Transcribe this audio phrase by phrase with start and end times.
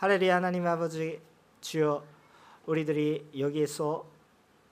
[0.00, 1.20] 할렐루야 하나님 아버지
[1.60, 2.04] 주여
[2.66, 4.06] 우리들이 여기에서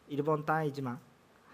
[0.06, 1.00] 일본 땅이지만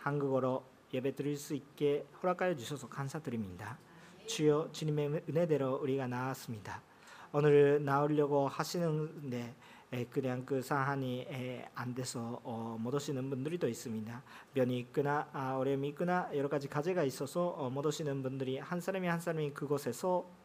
[0.00, 3.78] 한국어로 예배 드릴 수 있게 허락하여 주셔서 감사드립니다.
[4.26, 6.82] 주여 주님의 은혜대로 우리가 나왔습니다.
[7.32, 9.54] 오늘 나오려고 하시는데
[10.10, 11.26] 그냥 그 사안이
[11.74, 14.22] 안 돼서 어, 못 오시는 분들도 있습니다.
[14.52, 19.08] 면이 있거나 아, 어려움이 있거나 여러 가지 가제가 있어서 어, 못 오시는 분들이 한 사람이
[19.08, 20.41] 한 사람이 그곳에서 어,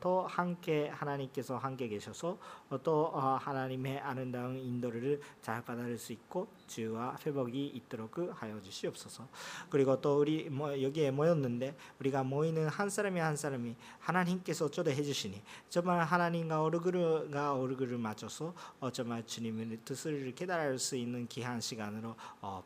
[0.00, 2.36] 또 함께 하나님께서 함께 계셔서
[2.68, 8.60] 어, 또 어, 하나님의 아름다운 인도를 잘 받아들일 수 있고 주와 회복이 있도록 그 하여
[8.60, 9.28] 주시옵소서.
[9.70, 15.40] 그리고 또 우리 뭐 여기에 모였는데 우리가 모이는 한 사람이 한 사람이 하나님께서 초대해 주시니
[15.68, 18.54] 정말 하나님과 얼굴과 얼굴을 맞춰서
[18.92, 22.16] 정말 주님의 뜻을 깨달을 수 있는 귀한 시간으로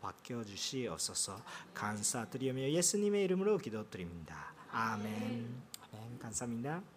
[0.00, 1.36] 바뀌어 주시옵소서.
[1.74, 4.52] 감사드리며 예수님의 이름으로 기도드립니다.
[4.70, 5.62] 아멘.
[5.92, 6.19] 아멘.
[6.19, 6.91] 감사합니다.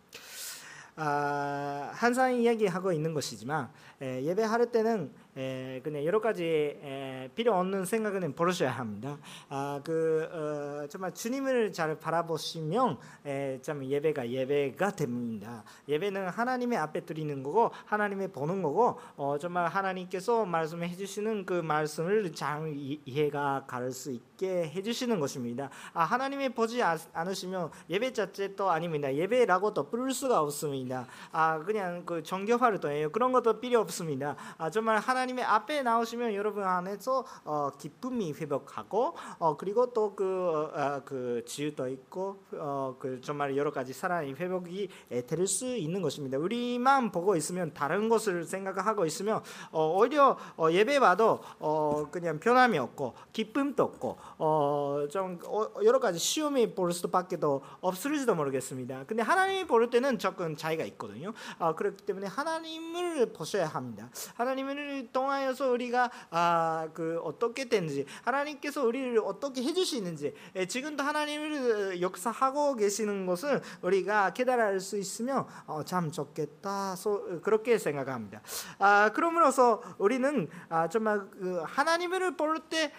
[0.98, 3.70] 아, 항상 이야기하고 있는 것이지만
[4.02, 9.18] 에, 예배할 때는 에, 그냥 여러 가지 에, 필요 없는 생각은 버리셔야 합니다.
[9.50, 15.64] 아, 그 어, 정말 주님을 잘 바라보시면 에, 참 예배가 예배가 됩니다.
[15.90, 22.32] 예배는 하나님의 앞에 드리는 거고 하나님의 보는 거고 어, 정말 하나님께서 말씀해 주시는 그 말씀을
[22.34, 22.74] 잘
[23.06, 25.70] 이해가 갈 수 있게 해 주시는 것입니다.
[25.94, 29.14] 아, 하나님이 보지 않으시면 예배 자체도 아닙니다.
[29.14, 31.08] 예배라고도 부를 수가 없습니다.
[31.32, 33.12] 아, 그냥 그 정교 활동예요.
[33.12, 34.36] 그런 것도 필요 없습니다.
[34.58, 41.44] 아, 정말 하나님의 앞에 나오시면 여러분 안에서 어, 기쁨이 회복하고 어, 그리고 또그 어, 그
[41.46, 44.90] 지유도 있고 어, 그 정말 여러 가지 사랑이 회복이
[45.28, 46.38] 될 수 있는 것입니다.
[46.38, 49.42] 우리만 보고 있으면 다른 것을 생각하고 있으면
[49.72, 56.00] 어, 오히려 어, 예배 봐도 어, 그냥 변함이 없고 기쁨도 없고 어, 좀 어, 여러
[56.00, 59.06] 가지 시험이 볼 수밖에도 없을지도 모르겠습니다.
[59.08, 61.34] 근데 하나님이 볼 때는 조금 차이가 있거든요.
[61.60, 64.10] 어, 그렇기 때문에 하나님을 보셔야 합니다.
[64.36, 72.76] 하나님을 통하여서 우리가 아, 그 어떻게 되는지 하나님께서 우리를 어떻게 해주시는지 예, 지금도 하나님을 역사하고
[72.76, 78.42] 계시는 것을 우리가 깨달을 수 있으면 어, 참 좋겠다 소, 그렇게 생각합니다.
[78.80, 82.92] 아, 그러므로서 우리는 아, 정말 그 하나님을 볼 때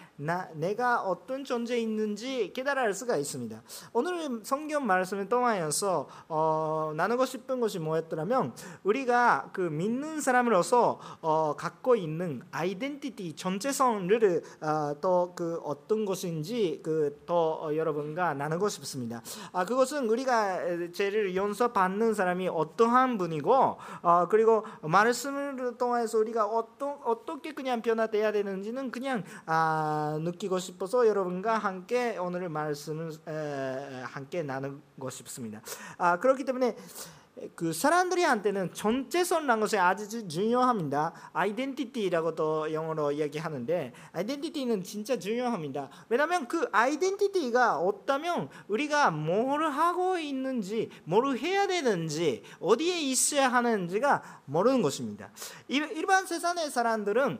[0.53, 3.61] 내가 어떤 존재에 있는지 깨달을 수가 있습니다.
[3.93, 11.95] 오늘 성경 말씀을 통하여서 어, 나누고 싶은 것이 뭐였더라면 우리가 그 믿는 사람으로서 어, 갖고
[11.95, 19.21] 있는 아이덴티티 전체성을 어, 또그 어떤 것인지 그또 어, 여러분과 나누고 싶습니다.
[19.51, 26.97] 아 그것은 우리가 죄를 용서 받는 사람이 어떠한 분이고 어, 그리고 말씀을 통해서 우리가 어떤
[27.03, 34.43] 어떻게 그냥 변화돼야 되는지는 그냥 아, 느끼고 싶어서 여러분 과 함께 오늘 말씀을 에, 함께
[34.43, 35.61] 나누고 싶습니다.
[35.97, 36.75] 아 그렇기 때문에
[37.55, 41.13] 그 사람들이한테는 전체성이라는 것이 아주 중요합니다.
[41.33, 45.89] 아이덴티티라고도 영어로 이야기하는데 아이덴티티는 진짜 중요합니다.
[46.09, 54.81] 왜냐하면 그 아이덴티티가 없다면 우리가 뭘 하고 있는지, 뭘 해야 되는지, 어디에 있어야 하는지가 모르는
[54.81, 55.29] 것입니다.
[55.67, 57.39] 일반 세상의 사람들은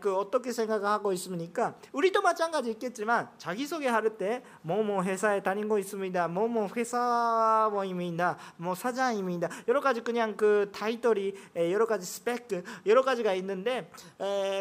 [0.00, 1.74] 그 어떻게 생각하고 있습니까?
[1.92, 6.28] 우리도 마찬가지 있겠지만 자기소개 할 때 뭐뭐 회사에 다니고 있습니다.
[6.28, 8.38] 뭐뭐 회사원입니다.
[8.56, 9.48] 뭐 사장입니다.
[9.68, 12.48] 여러 가지 그냥 그 타이틀이 여러 가지 스펙
[12.86, 13.90] 여러 가지가 있는데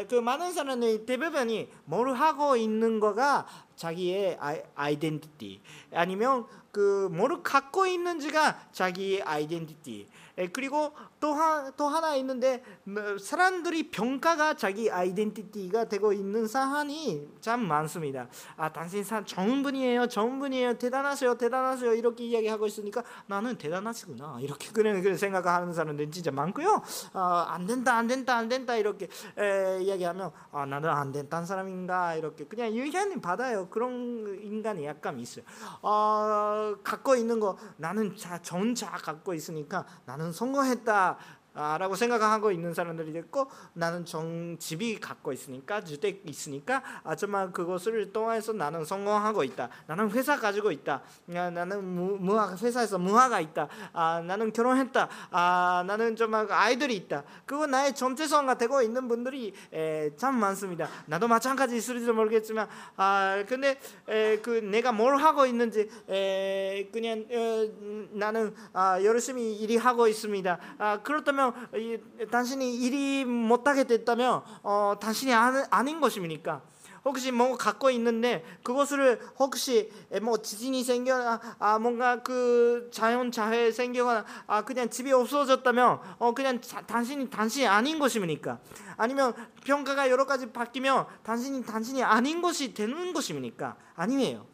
[0.09, 3.45] 그 많은 사람이 대부분이 뭘 하고 있는 거가
[3.75, 4.38] 자기의
[4.75, 5.62] 아이덴티티
[5.94, 10.07] 아니면 그 뭐를 갖고 있는지가 자기의 아이덴티티
[10.53, 17.66] 그리고 또, 하, 또 하나 있는데 뭐 사람들이 평가가 자기 아이덴티티가 되고 있는 사안이 참
[17.68, 18.28] 많습니다.
[18.58, 24.72] 아 당신 사 좋은 분이에요, 좋은 분이에요, 대단하세요, 대단하세요 이렇게 이야기하고 있으니까 나는 대단하시구나 이렇게
[24.72, 26.81] 그냥 그런 생각하는 사람들 진짜 많고요.
[27.14, 32.16] 아, 안 된다, 안 된다, 안 된다 이렇게 에, 이야기하면 아 나는 안 된다는 사람인가
[32.16, 33.70] 이렇게 그냥 유희님 받아요.
[33.70, 35.46] 그런 인간이 약간 있어요.
[35.84, 38.58] 어, 갖고 있는 거 나는 자차
[39.04, 41.11] 갖고 있으니까 나는 성공했다.
[41.53, 48.13] 라고 생각하고 있는 사람들이 있고 나는 정 집이 갖고 있으니까 주택 있으니까 아 정말 그것을
[48.13, 49.68] 통해서 나는 성공하고 있다.
[49.86, 51.01] 나는 회사 가지고 있다.
[51.36, 53.68] 아, 나는 무, 무화 회사에서 무화가 있다.
[53.92, 55.09] 아 나는 결혼했다.
[55.31, 57.24] 아 나는 정말 아이들이 있다.
[57.45, 60.88] 그거 나의 전체성가 되고 있는 분들이 에, 참 많습니다.
[61.07, 63.77] 나도 마찬가지 있을지도 모르겠지만 아 근데
[64.07, 67.71] 에, 그 내가 뭘 하고 있는지 에, 그냥 에,
[68.12, 70.59] 나는 아, 열심히 일이 하고 있습니다.
[70.77, 71.98] 아 그렇다면 그러면 이,
[72.30, 76.62] 당신이 일이 못하게 됐다면 어, 당신이 아, 아닌 것입니까?
[77.04, 79.92] 혹시 뭐 갖고 있는데 그것을 혹시
[80.22, 86.62] 뭐 지진이 생겨나 아 뭔가 그 자연 자해 생겨거나 아 그냥 집이 없어졌다면 어 그냥
[86.62, 88.60] 자, 당신이 당신이 아닌 것입니까?
[88.98, 89.34] 아니면
[89.66, 93.78] 평가가 여러 가지 바뀌면 당신이 당신이 아닌 것이 되는 것입니까?
[93.96, 94.46] 아니에요.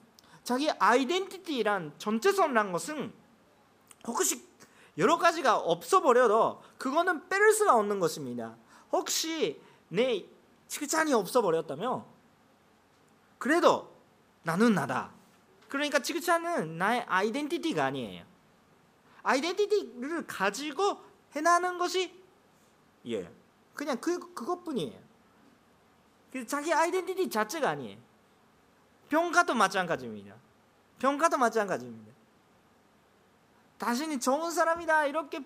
[0.45, 3.11] 자기 아이덴티티란 전체성이란 것은
[4.07, 4.47] 혹시
[4.97, 8.55] 여러 가지가 없어 버려도 그거는 빼를 수가 없는 것입니다.
[8.91, 10.25] 혹시 내
[10.67, 12.03] 칭찬이 없어 버렸다면
[13.37, 13.95] 그래도
[14.43, 15.11] 나는 나다.
[15.69, 18.25] 그러니까 지그차는 나의 아이덴티티가 아니에요.
[19.23, 21.03] 아이덴티티를 가지고
[21.35, 22.23] 해나는 것이
[23.07, 23.29] 예,
[23.73, 24.99] 그냥 그 그것뿐이에요.
[26.47, 27.97] 자기 아이덴티티 자체가 아니에요.
[29.09, 30.35] 평가도 마찬가지입니다.
[30.99, 32.16] 평가도 마찬가지입니다.
[33.79, 35.43] 자신이 좋은 사람이다 이렇게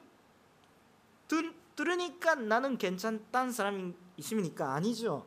[1.27, 4.73] 들, 들으니까 나는 괜찮다는 사람이십니까?
[4.73, 5.25] 아니죠.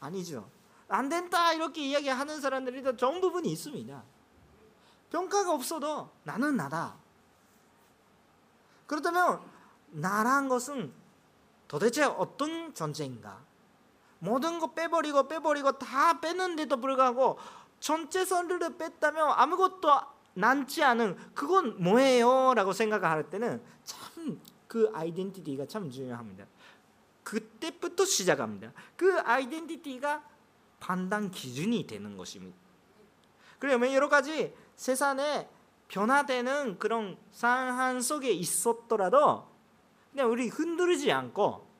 [0.00, 0.48] 아니죠.
[0.88, 4.02] 안 된다 이렇게 이야기하는 사람들이 더 좋은 부분이 있습니다.
[5.10, 6.96] 평가가 없어도 나는 나다.
[8.86, 9.40] 그렇다면
[9.90, 10.92] 나란 것은
[11.68, 13.40] 도대체 어떤 존재인가?
[14.18, 17.38] 모든 거 빼버리고 빼버리고 다 뺐는데도 불구하고
[17.80, 19.90] 전체 선을 뺐다면 아무것도
[20.34, 22.54] 남지 않은 그건 뭐예요?
[22.54, 26.46] 라고 생각할 때는 참 그 아이덴티티가 참 중요합니다.
[27.24, 28.72] 그때부터 시작합니다.
[28.96, 30.24] 그 아이덴티티가
[30.80, 32.56] 판단 기준이 되는 것입니다.
[33.58, 35.46] 그러면 여러 가지 세상에
[35.88, 39.46] 변화되는 그런 상황 속에 있었더라도
[40.10, 41.70] 그냥 우리 흔들지 않고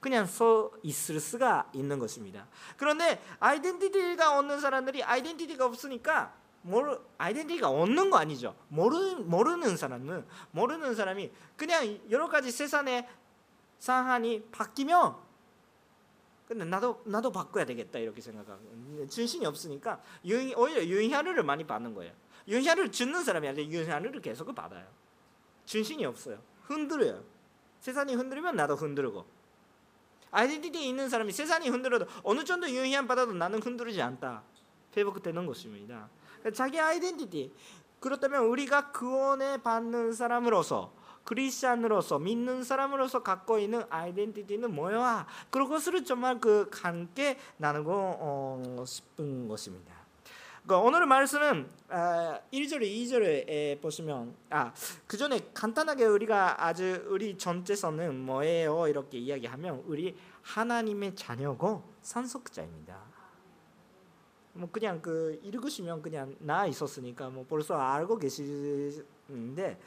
[0.00, 2.48] 그냥 서 있을 수가 있는 것입니다.
[2.76, 8.54] 그런데 아이덴티티가 없는 사람들이 아이덴티티가 없으니까 모르 아이덴티티가 없는 거 아니죠.
[8.68, 13.08] 모르 모르는 사람은 모르는 사람이 그냥 여러 가지 세상의
[13.78, 15.16] 상황이 바뀌면
[16.46, 22.12] 근데 나도 나도 바꿔야 되겠다 이렇게 생각하고 진신이 없으니까 오히려 유인하를 많이 받는 거예요.
[22.48, 24.86] 유인하를 주는 사람이 아니라 유인하를 계속 받아요.
[25.66, 26.38] 진신이 없어요.
[26.62, 27.22] 흔들어요.
[27.80, 29.26] 세상이 흔들면 나도 흔들고
[30.30, 34.42] 아이덴티티 있는 사람이 세상이 흔들어도 어느 정도 유인한 받아도 나는 흔들리지 않다.
[34.96, 36.08] 회복되는 것입니다.
[36.54, 37.52] 자기 아이덴티티
[38.00, 40.92] 그렇다면 우리가 구원에 받는 사람으로서
[41.24, 45.26] 크리스천으로서 믿는 사람으로서 갖고 있는 아이덴티티는 뭐야?
[45.50, 49.98] 그것을 정말 그 함께 나누고 어, 싶은 것입니다.
[50.64, 54.72] 그러니까 오늘 말씀은 1절, 2절에 보시면 아,
[55.06, 58.86] 그 전에 간단하게 우리가 아주 우리 전체서는 뭐예요?
[58.86, 63.07] 이렇게 이야기하면 우리 하나님의 자녀고 산속자입니다.
[64.58, 69.78] 뭐 그냥 그 읽으시면 그냥 나 있었으니까 뭐 벌써 알고 계시는데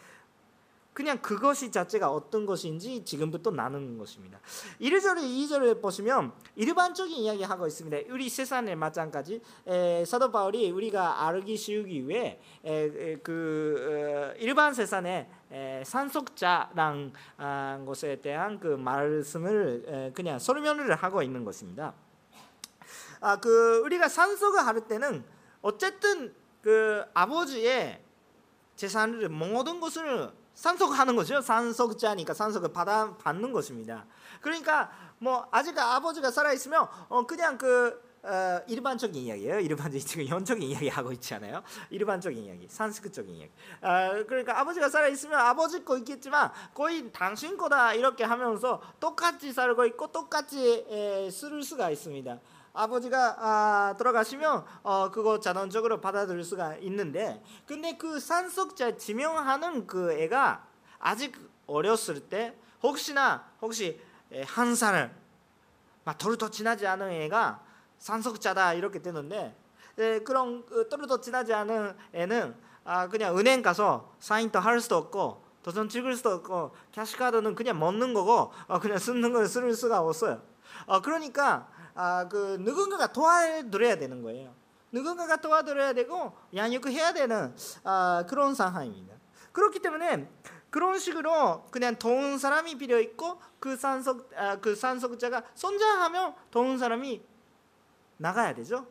[0.93, 4.39] 그냥 그것이 자체가 어떤 것인지 지금부터 나누는 것입니다.
[4.79, 8.13] 1절에 2절을 보시면 일반적인 이야기 하고 있습니다.
[8.13, 14.73] 우리 세상에 마찬가지 에, 사도 바울이 우리가 알기 쉬우기 위해 에, 에, 그 어, 일반
[14.73, 15.27] 세상에
[15.83, 21.93] 산속자란 아, 것에 대한 그 말씀을 그냥 설명을 하고 있는 것입니다.
[23.21, 25.23] 아, 그 우리가 산속을 할 때는
[25.61, 28.03] 어쨌든 그 아버지의
[28.75, 31.39] 재산을 모든 것을 산속하는 거죠.
[31.39, 34.05] 산속자니까 산속을 받아 받는 것입니다.
[34.41, 39.59] 그러니까 뭐 아직 아버지가 살아 있으면 어 그냥 그 어, 일반적인 이야기예요.
[39.59, 41.63] 일반적인 지금 현적인 이야기 하고 있지 않아요?
[41.89, 43.51] 일반적인 이야기, 산스크적인 이야기.
[43.81, 49.85] 어, 그러니까 아버지가 살아 있으면 아버지 거 있겠지만 거의 당신 거다 이렇게 하면서 똑같이 살고
[49.85, 52.39] 있고 똑같이 에, 쓸 수가 있습니다.
[52.73, 60.65] 아버지가 아, 들어가시면 어, 그거 자동적으로 받아들일 수가 있는데 근데 그 산속자 지명하는 그 애가
[60.99, 61.35] 아직
[61.67, 64.01] 어렸을 때 혹시나 혹시
[64.45, 65.13] 한 살을
[66.03, 67.61] 막 도르도 지나지 않은 애가
[67.99, 69.55] 산속자다 이렇게 되는데
[69.97, 75.43] 에, 그런 그, 도르도 지나지 않은 애는 아, 그냥 은행 가서 사인도 할 수도 없고
[75.63, 80.41] 도전 찍을 수도 없고 캐시카드는 그냥 먹는 거고 어, 그냥 쓰는 걸쓸 수가 없어요.
[80.87, 81.67] 어, 그러니까
[82.03, 84.55] 아, 그 누군가가 도와드려야 되는 거예요.
[84.91, 89.15] 누군가가 도와드려야 되고 양육해야 되는 아, 그런 상황입니다.
[89.51, 90.27] 그렇기 때문에
[90.71, 97.21] 그런 식으로 그냥 도운 사람이 필요 있고 그 산속 아, 그 산속자가 손자하면 도운 사람이
[98.17, 98.87] 나가야 되죠.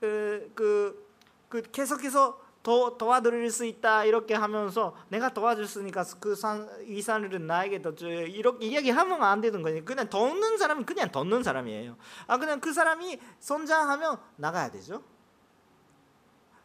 [0.00, 1.14] 그, 그,
[1.48, 7.82] 그 계속해서 도, 도와드릴 수 있다 이렇게 하면서 내가 도와줬으니까 그 산, 이 산을 나에게
[7.82, 11.96] 더 이렇게 이야기하면 안 되는 거니 그냥 돕는 사람은 그냥 돕는 사람이에요.
[12.26, 15.02] 아 그냥 그 사람이 손자하면 나가야 되죠.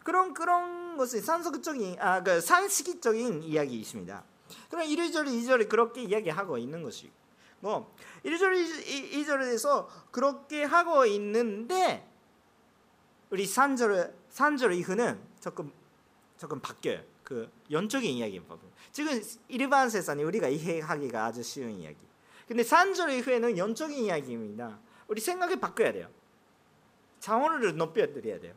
[0.03, 4.23] 그런 그런 것이 산속적인 아그 산식적인 이야기이십니다.
[4.69, 7.11] 그럼 1절 2절이 그렇게 이야기하고 있는 것이
[7.59, 7.95] 뭐
[8.25, 8.53] 1절
[9.13, 12.09] 2절에서 그렇게 하고 있는데
[13.29, 15.71] 우리 3절 3절 이후는 조금
[16.37, 17.01] 조금 바뀌어요.
[17.23, 18.41] 그 연적인 이야기
[18.91, 21.97] 지금 일반 세상이 우리가 이해하기가 아주 쉬운 이야기.
[22.47, 24.77] 근데 3절 이후에는 연적인 이야기입니다.
[25.07, 26.09] 우리 생각을 바꿔야 돼요.
[27.19, 28.53] 자원을 높여드려야 돼요.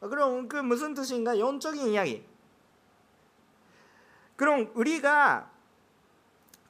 [0.00, 1.38] 그럼 그 무슨 뜻인가?
[1.38, 2.24] 영적인 이야기.
[4.36, 5.50] 그럼 우리가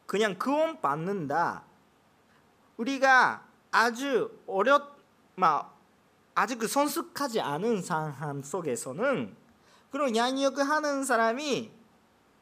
[0.06, 1.64] 그냥 구원 받는다.
[2.76, 4.98] 우리가 아주 어렵
[5.34, 5.78] 막
[6.34, 9.36] 아직 그 성숙하지 않은 상황 속에서는
[9.90, 11.70] 그런 양육 하는 사람이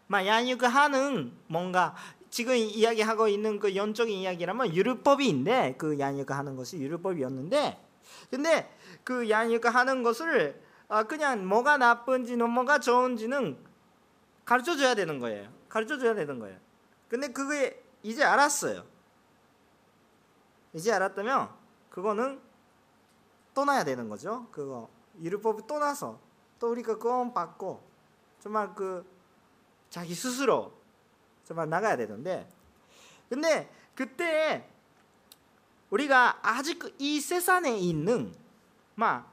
[0.08, 1.94] 막 양육 하는 뭔가
[2.30, 7.82] 지금 이야기하고 있는 그 영적인 이야기라면 율법인데 그 양육 하는 것이 율법이었는데
[8.30, 13.58] 근데 그 양육 하는 것을 아, 그냥 뭐가 나쁜지 뭐가 좋은지는
[14.44, 15.50] 가르쳐 줘야 되는 거예요.
[15.68, 16.58] 가르쳐 줘야 되는 거예요.
[17.08, 18.84] 근데 그게 이제 알았어요.
[20.72, 21.48] 이제 알았다면
[21.90, 22.40] 그거는
[23.54, 24.46] 떠나야 되는 거죠.
[24.52, 24.88] 그거
[25.20, 26.20] 율법을 떠나서
[26.58, 27.82] 또 우리가 구원 받고
[28.40, 29.04] 정말 그
[29.90, 30.72] 자기 스스로
[31.44, 32.48] 정말 나가야 되는데
[33.28, 34.68] 근데 그때
[35.90, 38.34] 우리가 아직 이 세상에 있는
[38.94, 39.32] 막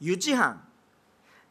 [0.00, 0.64] 유지한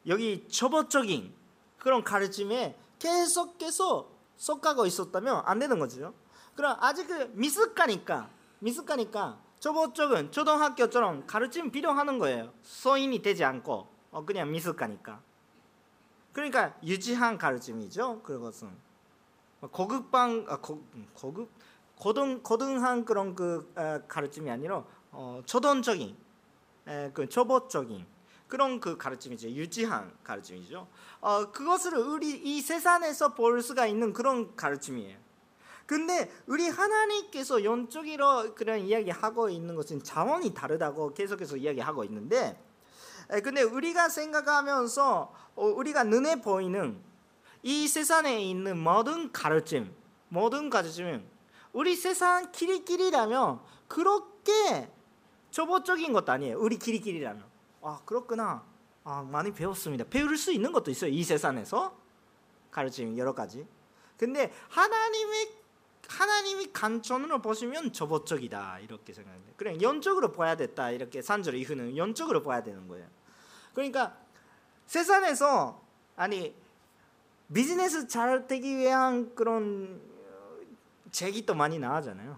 [0.08, 1.34] 여기 초보적인
[1.78, 6.14] 그런 가르침에 계속해서 속가고 있었다면 안 되는 거죠.
[6.56, 12.54] 그럼 아직 그 미숙하니까 미숙하니까 초보 쪽은 초등학교처럼 가르침 필요하는 거예요.
[12.64, 15.20] 소인이 되지 않고 어, 그냥 미숙하니까.
[16.32, 18.22] 그러니까 유지한 가르침이죠.
[18.24, 18.70] 그것은
[19.60, 20.82] 고급방 아, 고,
[21.14, 21.50] 고급
[21.98, 26.16] 고등 고등한 그런 그 어, 가르침이 아니라 어, 초등적인
[26.88, 28.06] 에, 그 초보적인
[28.48, 29.50] 그런 그 가르침이죠.
[29.50, 30.88] 유지한 가르침이죠.
[31.20, 35.18] 어, 그것을 우리 이 세상에서 볼 수가 있는 그런 가르침이에요.
[35.86, 42.58] 근데 우리 하나님께서 영적으로 그런 이야기하고 있는 것은 자원이 다르다고 계속해서 이야기하고 있는데
[43.44, 47.01] 근데 우리가 생각하면서 어, 우리가 눈에 보이는
[47.63, 49.94] 이 세상에 있는 모든 가르침
[50.29, 51.25] 모든 가르침은
[51.74, 54.91] 우리 세상 길이길이라면 그렇게
[55.51, 56.60] 초보적인 것도 아니에요.
[56.60, 57.44] 우리 길이길이라면.
[57.82, 58.63] 아 그렇구나.
[59.03, 60.05] 아 많이 배웠습니다.
[60.10, 61.98] 배울 수 있는 것도 있어요 이 세상에서.
[62.72, 63.65] 가르침 여러 가지.
[64.17, 65.65] 근데 하나님의
[66.08, 69.41] 하나님이 간천으로 보시면 저보적이다 이렇게 생각해요.
[69.58, 73.08] 그냥 연적으로 봐야 됐다 이렇게 산절 이후는 연적으로 봐야 되는 거예요.
[73.75, 74.17] 그러니까
[74.88, 75.79] 세상에서
[76.15, 76.55] 아니
[77.53, 80.01] 비즈니스 잘 되기 위한 그런
[81.12, 82.38] 제기도 많이 나오잖아요.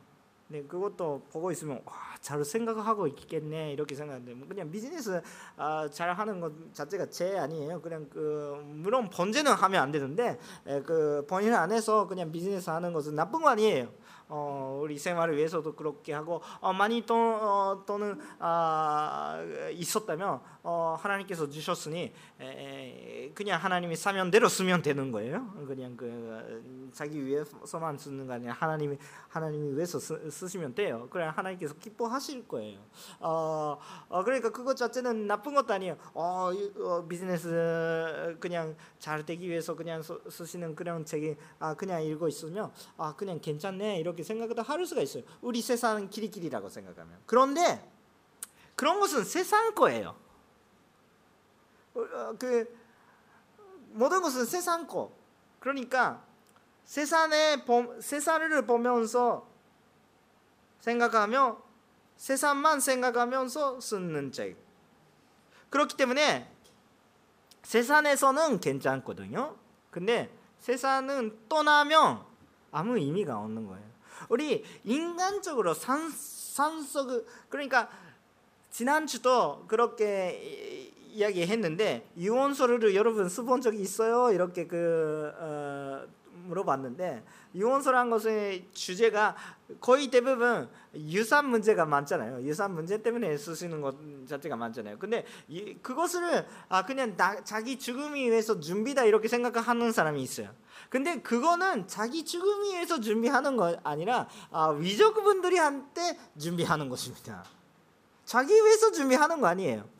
[0.50, 5.22] 네, 그것도 보고 있으면 와, 잘 생각하고 있겠네 이렇게 생각하는데 뭐 그냥 비즈니스
[5.58, 7.82] 아, 잘 하는 것 자체가 제 아니에요.
[7.82, 13.16] 그냥 그 물론 번제는 하면 안 되는데 에, 그 본인 안에서 그냥 비즈니스 하는 것은
[13.16, 13.90] 나쁜 거 아니에요.
[14.30, 19.42] 어, 우리 생활을 위해서도 그렇게 하고 어, 많이 돈 어, 돈은 아,
[19.72, 20.42] 있었다면 어,
[21.00, 25.48] 하나님께서 주셨으니 에, 그냥 하나님이 사면 대로 쓰면 되는 거예요.
[25.66, 28.98] 그냥 그 자기 위해서만 쓰는 거 아니라 하나님이
[29.30, 31.08] 하나님이 위해서 쓰, 쓰시면 돼요.
[31.10, 32.80] 그래 하나님께서 기뻐하실 거예요.
[33.20, 33.78] 어,
[34.10, 35.98] 어, 그러니까 그것 자체는 나쁜 것도 아니에요.
[36.14, 42.28] 어, 어, 비즈니스 그냥 잘 되기 위해서 그냥 쓰, 시는 그런 책이 아 그냥 읽고
[42.28, 45.24] 있으면 아 그냥 괜찮네 이렇게 생각도 할 수가 있어요.
[45.42, 47.20] 우리 세상은 길이길이라고 생각하면.
[47.26, 47.90] 그런데
[48.76, 50.27] 그런 것은 세상 거예요.
[51.98, 52.78] 어, 어, 그
[53.92, 55.12] 모든 것은 세상 거.
[55.60, 56.24] 그러니까
[56.86, 57.64] 세상에
[58.00, 59.48] 세상을 보면서
[60.80, 61.62] 생각하며
[62.16, 64.58] 세상만 생각하면서 쓰는 책.
[65.70, 66.50] 그렇기 때문에
[67.64, 69.56] 세상에서는 괜찮거든요.
[69.92, 72.24] 근데 세상은 떠나면
[72.72, 73.86] 아무 의미가 없는 거예요.
[74.30, 77.90] 우리 인간적으로 산, 산속 그러니까
[78.72, 84.32] 지난주도 그렇게 이야기했는데 유언서를 여러분 써본 적이 있어요?
[84.32, 86.06] 이렇게 그 어,
[86.46, 87.24] 물어봤는데
[87.56, 89.36] 유언서란 것의 주제가
[89.82, 92.44] 거의 대부분 유산 문제가 많잖아요.
[92.44, 93.96] 유산 문제 때문에 쓰시는 것
[94.28, 95.00] 자체가 많잖아요.
[95.00, 100.50] 근데 이, 그것을 아 그냥 나, 자기 죽음이 위해서 준비다 이렇게 생각하는 사람이 있어요.
[100.90, 107.44] 근데 그거는 자기 죽음이 위해서 준비하는 거 아니라 아, 위족분들이 한테 준비하는 것입니다.
[108.24, 109.97] 자기 위해서 준비하는 거 아니에요.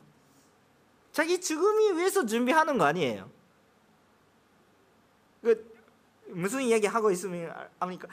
[1.12, 3.30] 자기 죽음이 위해서 준비하는 거 아니에요.
[5.42, 5.76] 그
[6.28, 8.08] 무슨 이야기 하고 있으면 아니까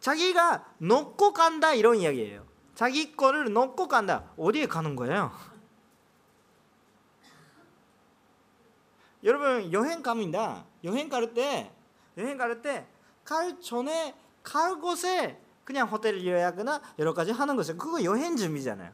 [0.00, 2.46] 자기가 놓고 간다 이런 이야기예요.
[2.74, 4.30] 자기 거를 놓고 간다.
[4.36, 5.32] 어디에 가는 거예요?
[9.24, 10.64] 여러분 여행 갑니다.
[10.84, 11.70] 여행 갈 때
[12.16, 12.86] 여행 갈 때
[13.24, 18.90] 갈 전에 갈 곳에 그냥 호텔 예약이나 여러 가지 하는 것이 그거 여행 준비잖아요.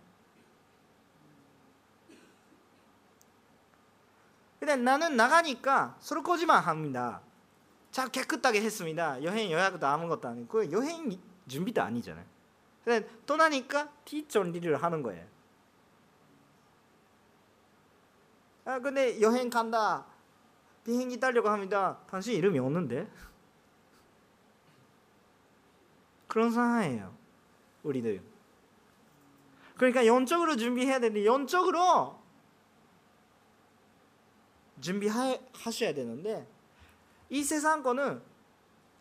[4.67, 7.21] 근데 나는 나가니까 설거지만 합니다.
[7.93, 9.23] 자 깨끗하게 했습니다.
[9.23, 12.25] 여행 예약도 아무것도 아니고 그 여행 준비도 아니잖아요.
[12.85, 15.25] 근데 떠나니까 뒷정리를 하는 거예요.
[18.65, 20.05] 아 근데 여행 간다.
[20.83, 21.99] 비행기 타려고 합니다.
[22.11, 23.09] 당신 이름이 없는데?
[26.27, 27.15] 그런 상황이에요.
[27.85, 28.21] 우리들.
[29.77, 32.16] 그러니까 영적으로 준비해야 되는데 영적으로
[34.81, 36.47] 준비하셔야 되는데
[37.29, 38.23] 이 세상 거는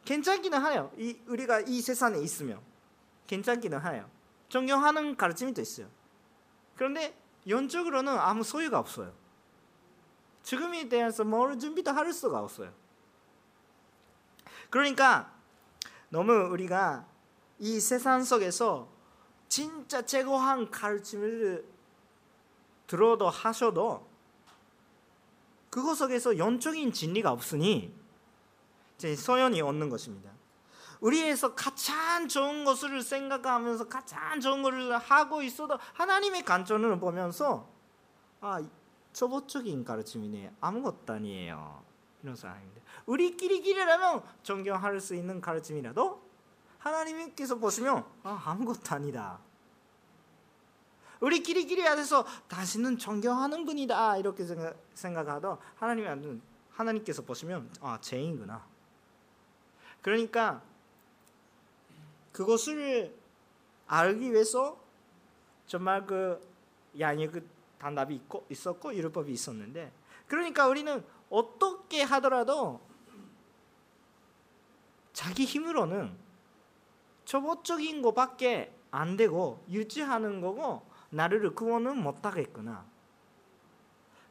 [0.06, 0.92] 괜찮기는 해요.
[0.98, 2.62] 이 우리가 이 세상에 있으면
[3.28, 4.10] 괜찮기는 해요.
[4.50, 5.88] 존경하는 가르침이 또 있어요.
[6.76, 7.18] 그런데
[7.48, 9.14] 영적으로는 아무 소유가 없어요.
[10.44, 12.72] 죽음에 대해서 뭘 준비도 할 수가 없어요.
[14.70, 15.34] 그러니까
[16.10, 17.08] 너무 우리가
[17.60, 18.88] 이 세상 속에서
[19.48, 21.66] 진짜 최고한 가르침을
[22.88, 24.08] 들어도 하셔도
[25.76, 27.94] 그것 속에서 영적인 진리가 없으니
[29.18, 30.32] 소연이 얻는 것입니다.
[31.02, 37.70] 우리에서 가장 좋은 것을 생각하면서 가장 좋은 것을 하고 있어도 하나님의 관점을 보면서
[38.40, 38.66] 아
[39.12, 41.84] 초보적인 가르침이네 아무것도 아니에요
[42.24, 42.82] 이런 사람입니다.
[43.06, 46.24] 우리끼리끼리라면 존경할 수 있는 가르침이라도
[46.78, 49.42] 하나님께서 보시면 아, 아무것도 아니다.
[51.20, 54.46] 우리끼리끼리 안에서 당신은 존경하는 분이다 이렇게
[54.94, 56.40] 생각, 하도 하나님이
[56.72, 58.66] 하나님께서 보시면 아 죄인구나.
[60.02, 60.62] 그러니까
[62.32, 63.16] 그것을
[63.88, 64.78] 알기 위해서
[65.68, 66.40] 정말 그
[67.00, 67.48] 양의 그
[67.80, 69.92] 단답이 있고 있었고 율법이 있었는데
[70.28, 72.82] 그러니까 우리는 어떻게 하더라도
[75.14, 76.16] 자기 힘으로는
[77.26, 82.86] 초보적인 것밖에 안 되고 유지하는 거고 나를 구원은 못하겠구나.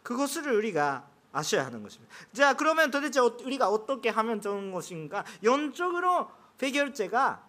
[0.03, 2.15] 그것을 우리가 아셔야 하는 것입니다.
[2.33, 5.25] 자 그러면 도대체 우리가 어떻게 하면 좋은 것인가?
[5.43, 6.29] 영적으로
[6.63, 7.43] 해결제가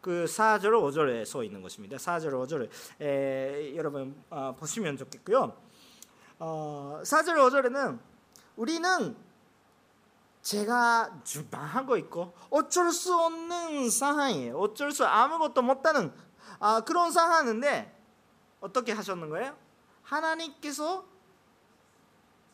[0.00, 1.96] 그 4절 5절에 써 있는 것입니다.
[1.96, 2.68] 4절 5절에
[3.00, 5.56] 에, 여러분 어, 보시면 좋겠고요.
[6.38, 7.98] 어, 4절 5절에는
[8.56, 9.16] 우리는
[10.42, 14.58] 제가 주방하고 있고 어쩔 수 없는 상황이에요.
[14.58, 16.12] 어쩔 수 아무것도 못하는
[16.60, 17.93] 아, 그런 상황인데
[18.64, 19.54] 어떻게 하셨는 거예요?
[20.04, 21.04] 하나님께서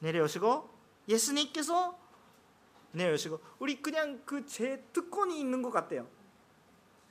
[0.01, 0.68] 내려오시고
[1.09, 1.96] 예수님께서
[2.90, 6.09] 내려오시고 우리 그냥 그 제 특권이 있는 것 같아요.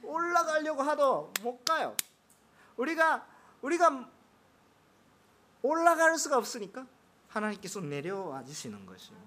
[0.03, 1.95] 올라가려고 하도 못 가요.
[2.75, 3.25] 우리가
[3.61, 4.09] 우리가
[5.61, 6.85] 올라갈 수가 없으니까
[7.29, 9.19] 하나님께서 내려와 주시는 것이에요.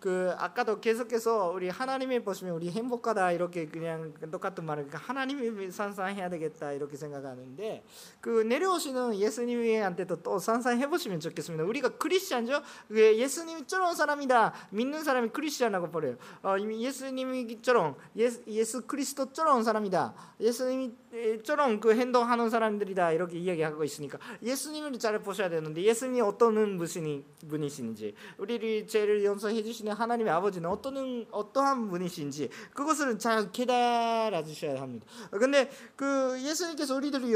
[0.00, 6.30] 그 아까도 계속해서 우리 하나님이 보시면 우리 행복하다 이렇게 그냥 똑같은 말을 그러니까 하나님이 산산해야
[6.30, 7.84] 되겠다 이렇게 생각하는데
[8.22, 11.64] 그 내려오시는 예수님한테도 또 산산해 보시면 좋겠습니다.
[11.64, 12.62] 우리가 크리스천죠.
[12.90, 16.16] 예수님처럼 사람이다 믿는 사람이 크리스천이라고 버려요.
[16.42, 20.14] 어, 예수님처럼 예수, 예수 그리스도처럼 사람이다.
[20.40, 28.86] 예수님처럼 그 행동하는 사람들이다 이렇게 이야기하고 있으니까 예수님을 잘 보셔야 되는데 예수님이 어떤 분이신지 우리를
[28.86, 35.06] 죄를 용서해 주시는 계시는 하나님의 아버지는 어떤 어떠한 분이신지 그것을 잘 깨달아 주셔야 합니다.
[35.30, 37.32] 근데 그 예수님께서 우리들이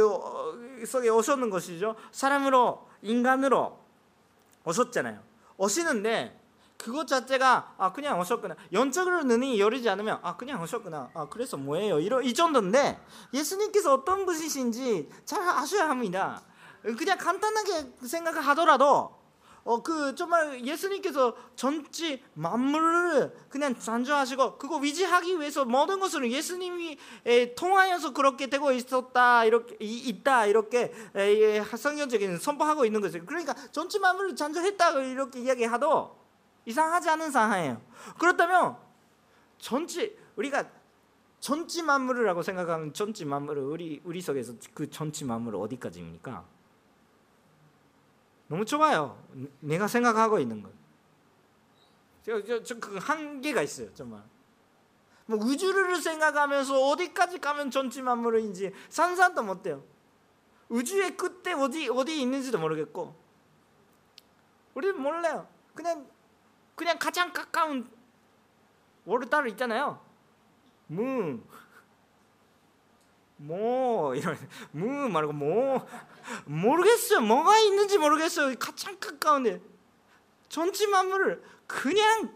[0.87, 1.97] 속에 오셨는 것이죠.
[2.13, 3.79] 사람으로 인간으로
[4.65, 5.21] 오셨잖아요.
[5.57, 6.41] 오시는데
[6.79, 12.01] 그것 자체가 아 그냥 오셨구나 영적으로 눈이 열리지 않으면 아 그냥 오셨구나 아 그래서 뭐예요
[12.01, 13.01] 이런 이 정도인데
[13.33, 16.43] 예수님께서 어떤 분이신지 잘 아셔야 합니다
[16.99, 19.24] 그냥 간단하게 생각하더라도
[19.67, 26.99] 어 그 정말 예수님께서 전체 만물을 그냥 창조하시고 그거 위지하기 위해서 모든 것을 예수님이
[27.57, 30.93] 통하여서 그렇게 되고 있었다 이렇게 있다 이렇게
[31.77, 33.25] 성경적인 선포하고 있는 거죠.
[33.25, 36.25] 그러니까 전체 만물을 창조했다 이렇게 이야기하도
[36.67, 37.81] 이상하지 않은 상황이에요.
[38.19, 38.77] 그렇다면
[39.59, 40.69] 전체 우리가
[41.41, 46.54] 전체 만물이라고 생각하면 전체 만물을 우리 우리 속에서 그 전체 만물 어디까지입니까?
[48.47, 49.23] 너무 좁아요.
[49.61, 50.73] 내가 생각하고 있는 것.
[52.65, 54.23] 저그 한계가 있어요, 정말.
[55.27, 59.83] 뭐 우주를 생각하면서 어디까지 가면 전체 만물인지 상상도 못해요.
[60.69, 63.15] 우주의 끝에 어디 어디 있는지도 모르겠고,
[64.75, 65.47] 우리 몰라요.
[65.75, 66.07] 그냥
[66.75, 67.91] 그냥 가장 가까운
[69.05, 70.01] 월달 있잖아요.
[70.87, 71.45] 문.
[73.37, 74.37] 뭐 이런
[74.73, 75.87] 무 말고 뭐
[76.47, 77.21] 모르겠어요.
[77.21, 78.55] 뭐가 있는지 모르겠어요.
[78.59, 79.61] 가장 가까운데
[80.49, 82.35] 전체 만물을 그냥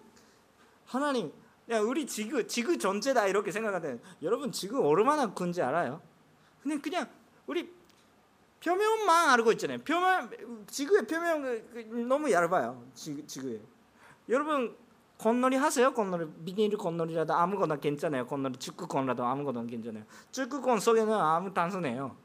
[0.86, 1.32] 하나님
[1.70, 6.00] 야 우리 지구 지구 전체다 이렇게 생각하는 여러분 지구 얼마나 큰지 알아요?
[6.62, 7.08] 근데 그냥
[7.46, 7.70] 우리
[8.62, 9.78] 표면만 알고 있잖아요.
[9.78, 12.84] 표면 지구의 표면 그, 그, 너무 얇아요.
[12.94, 13.60] 지구 지구에.
[14.28, 14.76] 여러분
[15.18, 15.92] 건놀이 하세요?
[15.92, 18.26] 건놀이 비닐 건놀이라도 아무거나 괜찮아요.
[18.26, 20.04] 건놀이 축구건이라도 아무거나 괜찮아요.
[20.30, 22.16] 축구건 속에는 아무 단순해요.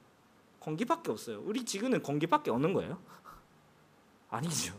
[0.60, 1.42] 공기밖에 없어요.
[1.44, 3.00] 우리 지구는 공기밖에 없는 거예요?
[4.30, 4.76] 아니죠.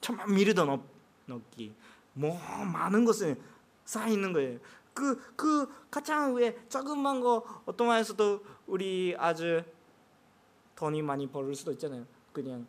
[0.00, 0.80] 정말 미르도 넣,
[1.26, 1.74] 넣기
[2.12, 2.38] 뭐
[2.72, 3.40] 많은 것을
[3.84, 4.58] 쌓여 있는 거예요.
[4.92, 9.62] 그, 그 가장 위에 조그만 거 어떤 말에서도 우리 아주
[10.76, 12.04] 돈이 많이 벌을 수도 있잖아요.
[12.32, 12.66] 그냥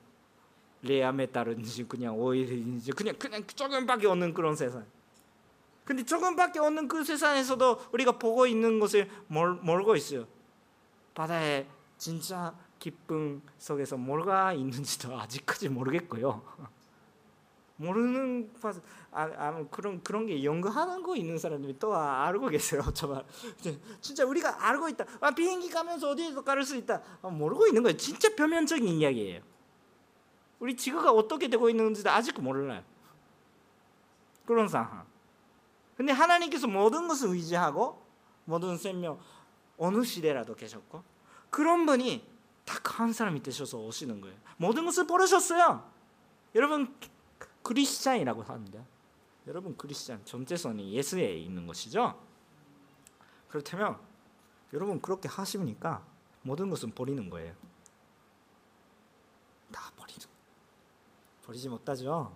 [0.81, 4.85] 레아 메탈인지 그냥 오일인지 그냥 그냥 조금밖에 없는 그런 세상.
[5.83, 10.27] 근데 조금밖에 없는 그 세상에서도 우리가 보고 있는 것을 멀, 멀고 있어요.
[11.15, 11.65] 바다에
[11.97, 16.43] 진짜 기쁨 속에서 뭐가 있는지도 아직까지 모르겠고요.
[17.77, 18.51] 모르는
[19.11, 22.83] 아, 아 그런 그런 게 연구하는 거 있는 사람들이 또 알고 계세요.
[22.93, 23.23] 정말
[23.99, 25.05] 진짜 우리가 알고 있다.
[25.21, 27.01] 아, 비행기 가면서 어디에서 가를 수 있다.
[27.21, 27.97] 아, 모르고 있는 거예요.
[27.97, 29.41] 진짜 표면적인 이야기예요.
[30.59, 32.83] 우리 지구가 어떻게 되고 있는지도 아직 몰라요.
[34.45, 35.05] 그런 상황.
[35.95, 38.05] 근데 하나님께서 모든 것을 의지하고
[38.45, 39.19] 모든 생명
[39.77, 41.03] 어느 시대라도 계셨고
[41.49, 42.27] 그런 분이
[42.65, 44.37] 딱 한 사람이 되셔서 오시는 거예요.
[44.57, 45.89] 모든 것을 버리셨어요.
[46.55, 46.93] 여러분
[47.63, 48.83] 크리스찬이라고 합니다.
[49.47, 52.21] 여러분 크리스찬 전체선이 예수에 있는 것이죠.
[53.47, 53.97] 그렇다면
[54.73, 56.05] 여러분 그렇게 하시니까
[56.41, 57.55] 모든 것은 버리는 거예요.
[59.71, 60.28] 다 버리는.
[61.49, 62.31] 버리지 못하죠.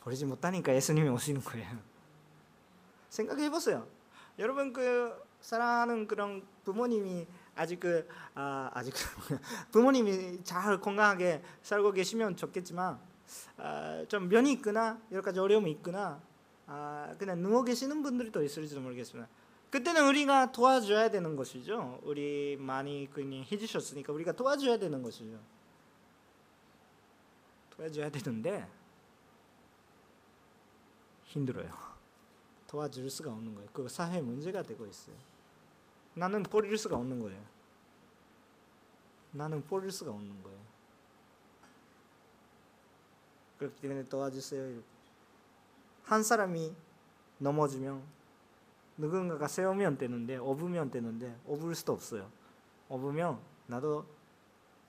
[0.00, 1.78] 버리지 못하니까 예수님이 오시는 거예요.
[3.08, 3.86] 생각해 보세요.
[4.38, 8.92] 여러분 그 사랑하는 그런 부모님이 아직 그 아, 아직
[9.72, 13.00] 부모님이 잘 건강하게 살고 계시면 좋겠지만
[13.56, 16.20] 아, 좀 면이 있거나 여러 가지 어려움이 있거나
[16.66, 19.30] 아, 그냥 누워 계시는 분들이 또 있을지도 모르겠습니다.
[19.70, 22.00] 그때는 우리가 도와줘야 되는 것이죠.
[22.02, 25.38] 우리 많이 그냥 해주셨으니까 우리가 도와줘야 되는 것이죠.
[27.76, 28.68] 도와줘야 되는데
[31.24, 31.70] 힘들어요.
[32.66, 33.68] 도와줄 수가 없는 거예요.
[33.72, 35.16] 그 사회 문제가 되고 있어요.
[36.14, 37.42] 나는 버릴 수가 없는 거예요.
[39.32, 40.60] 나는 버릴 수가 없는 거예요.
[43.58, 44.82] 그렇기 때문에 도와주세요.
[46.04, 46.74] 한 사람이
[47.38, 48.02] 넘어지면
[48.98, 52.30] 누군가가 세우면 되는데 업으면 되는데 업을 수도 없어요.
[52.88, 54.04] 업으면 나도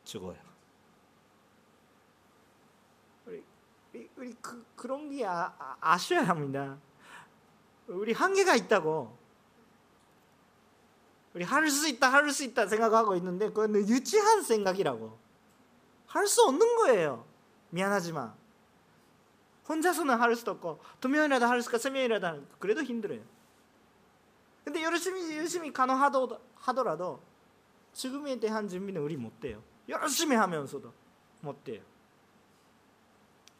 [0.04, 0.53] 죽어요.
[3.94, 6.78] 우리 그, 그런 게 아, 아, 아셔야 합니다.
[7.88, 9.18] 우리 한계가 있다고.
[11.34, 15.18] 우리 할 수 있다, 할 수 있다 생각하고 있는데 그건 유치한 생각이라고.
[16.08, 17.26] 할 수 없는 거예요.
[17.70, 18.34] 미안하지만.
[19.68, 23.22] 혼자서는 할 수도 없고 두 명이라도 할 수가 세 명이라도 할 그래도 힘들어요.
[24.64, 27.22] 근데 열심히 열심히 간호하더라도
[27.94, 29.64] 지금에 대한 준비는 우리 못 돼요.
[29.88, 30.94] 열심히 하면서도
[31.42, 31.82] 못 돼요.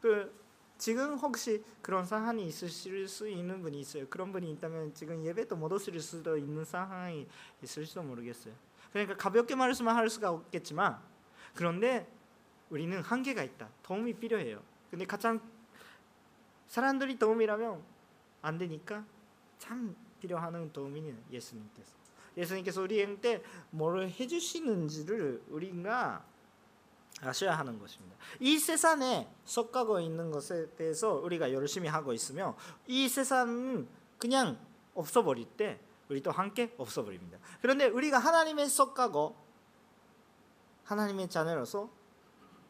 [0.04, 0.38] 그
[0.78, 4.06] 지금 혹시 그런 상황이 있으실 수 있는 분이 있어요.
[4.10, 7.26] 그런 분이 있다면 지금 예배도 못 오실 수도 있는 상황이
[7.62, 8.54] 있을지도 모르겠어요.
[8.92, 11.00] 그러니까 가볍게 말씀을 할 수가 없겠지만
[11.56, 12.06] 그런데
[12.70, 13.70] 우리는 한계가 있다.
[13.82, 14.62] 도움이 필요해요.
[14.92, 15.40] 근데 가장
[16.68, 17.82] 사람들이 도움이라면
[18.42, 19.06] 안 되니까
[19.58, 21.96] 참 필요한 도움이 예수님께서.
[22.36, 26.26] 예수님께서 우리한테 뭘 해주시는지를 우리가
[27.22, 28.16] 아셔야 하는 것입니다.
[28.40, 32.56] 이 세상에 속하고 있는 것에 대해서 우리가 열심히 하고 있으며
[32.88, 34.58] 이 세상은 그냥
[34.94, 37.38] 없어버릴 때 우리도 함께 없어버립니다.
[37.62, 39.36] 그런데 우리가 하나님의 속하고
[40.84, 41.90] 하나님의 자녀로서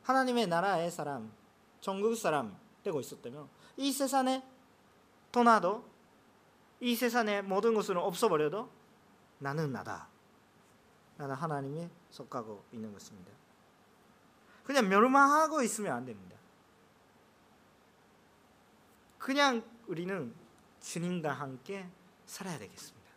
[0.04, 1.32] 하나님의 나라의 사람,
[1.82, 4.44] 전국 사람 되고 있었다면 이 세상에
[5.32, 5.84] 떠나도
[6.80, 8.70] 이 세상의 모든 것은 없어버려도
[9.40, 10.08] 나는 나다.
[11.18, 13.32] 나는 하나님에 속하고 있는 것입니다.
[14.64, 16.38] 그냥 멸망하고 있으면 안 됩니다.
[19.18, 20.34] 그냥 우리는
[20.82, 21.88] 주님과 함께
[22.26, 23.10] 살아야 되겠습니다.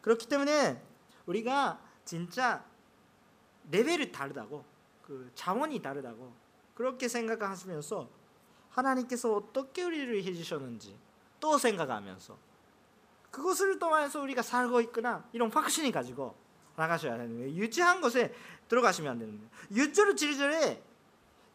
[0.00, 0.82] 그렇기 때문에
[1.26, 2.64] 우리가 진짜
[3.70, 4.64] 레벨이 다르다고
[5.02, 6.32] 그 자원이 다르다고
[6.74, 8.08] 그렇게 생각하시면서
[8.70, 10.98] 하나님께서 어떻게 우리를 해주셨는지
[11.38, 12.38] 또 생각하면서
[13.30, 16.34] 그것을 통해서 우리가 살고 있구나 이런 확신이 가지고
[16.76, 17.50] 나가셔야 되는 거예요.
[17.56, 18.34] 유치한 것에
[18.70, 19.50] 들어가시면 안 거예요.
[19.72, 20.82] 유초를 지리절에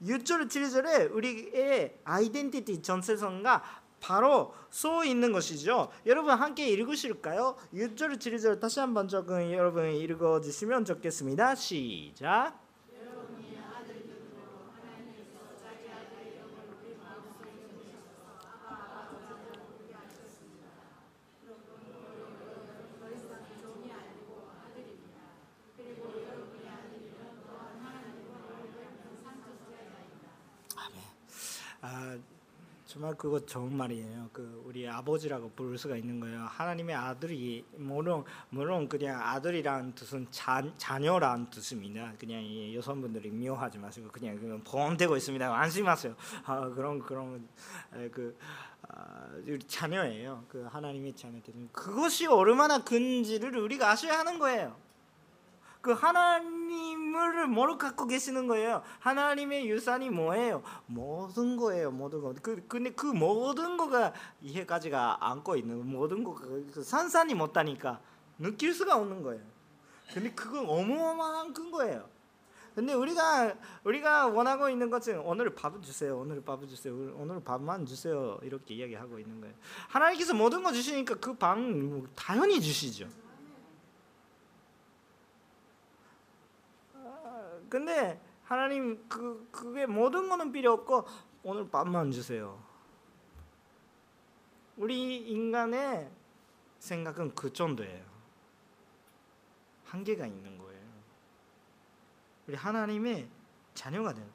[0.04, 3.64] 유초를 지리절에 우리의 아이덴티티 전체성과
[4.02, 5.90] 바로 써 있는 것이죠.
[6.06, 7.56] 여러분 함께 읽으실까요?
[7.74, 11.56] 유초를 지리절 다시 한번 조금 여러분 읽어 주시면 좋겠습니다.
[11.56, 12.65] 시작.
[32.96, 34.30] 정말 그거 좋은 말이에요.
[34.32, 36.46] 그 우리 아버지라고 부를 수가 있는 거예요.
[36.46, 42.14] 하나님의 아들이 물론 물론 그냥 아들이란 뜻은 자, 자녀란 뜻입니다.
[42.18, 45.54] 그냥 이 여성분들이 미워하지 마시고 그냥 그냥 보험되고 있습니다.
[45.54, 46.16] 안심하세요.
[46.46, 47.46] 아, 그런 그런
[47.96, 48.38] 에, 그
[48.88, 49.28] 아,
[49.68, 50.46] 자녀예요.
[50.48, 54.85] 그 하나님의 자녀들 그것이 얼마나 큰지를 우리가 아셔야 하는 거예요.
[55.86, 58.82] 그 하나님을 뭐로 갖고 계시는 거예요?
[59.02, 60.64] 하나님의 유산이 뭐예요?
[60.88, 62.34] 모든 거예요, 모든 거.
[62.42, 66.42] 그 근데 그 모든 거가 이해까지가 안고 있는 모든 거가
[66.74, 68.00] 그 산산이 못하니까
[68.40, 69.44] 느낄 수가 없는 거예요.
[70.12, 72.10] 근데 그건 어마어마한 큰 거예요.
[72.74, 76.18] 근데 우리가 우리가 원하고 있는 것은 오늘 밥 주세요.
[76.18, 76.96] 오늘 밥 주세요.
[77.16, 78.40] 오늘 밥만 주세요.
[78.42, 79.54] 이렇게 이야기하고 있는 거예요.
[79.88, 81.60] 하나님께서 모든 거 주시니까 그 밥
[82.16, 83.08] 당연히 주시죠.
[87.70, 91.06] 근데 하나님 그 그게 모든 거는 필요 없고
[91.44, 92.62] 오늘 밥만 주세요.
[94.78, 96.12] 우리 인간의
[96.80, 98.06] 생각은 그 정도예요.
[99.86, 100.82] 한계가 있는 거예요.
[102.48, 103.30] 우리 하나님의
[103.74, 104.28] 자녀가 돼요.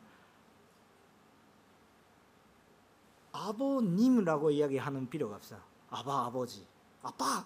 [3.32, 5.60] 아버님이라고 이야기하는 필요가 없어요.
[5.90, 6.66] 아바 아버지,
[7.02, 7.44] 아빠,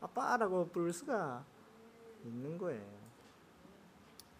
[0.00, 1.44] 아빠라고 부를 수가
[2.24, 2.97] 있는 거예요.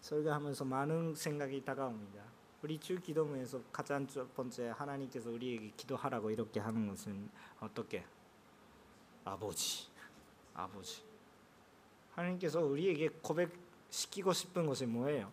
[0.09, 2.23] 설교하면서 많은 생각이 다가옵니다.
[2.63, 8.03] 우리 주 기도문에서 가장 첫 번째 하나님께서 우리에게 기도하라고 이렇게 하는 것은 어떻게?
[9.23, 9.87] 아버지,
[10.55, 11.03] 아버지.
[12.15, 15.31] 하나님께서 우리에게 고백시키고 싶은 것이 뭐예요?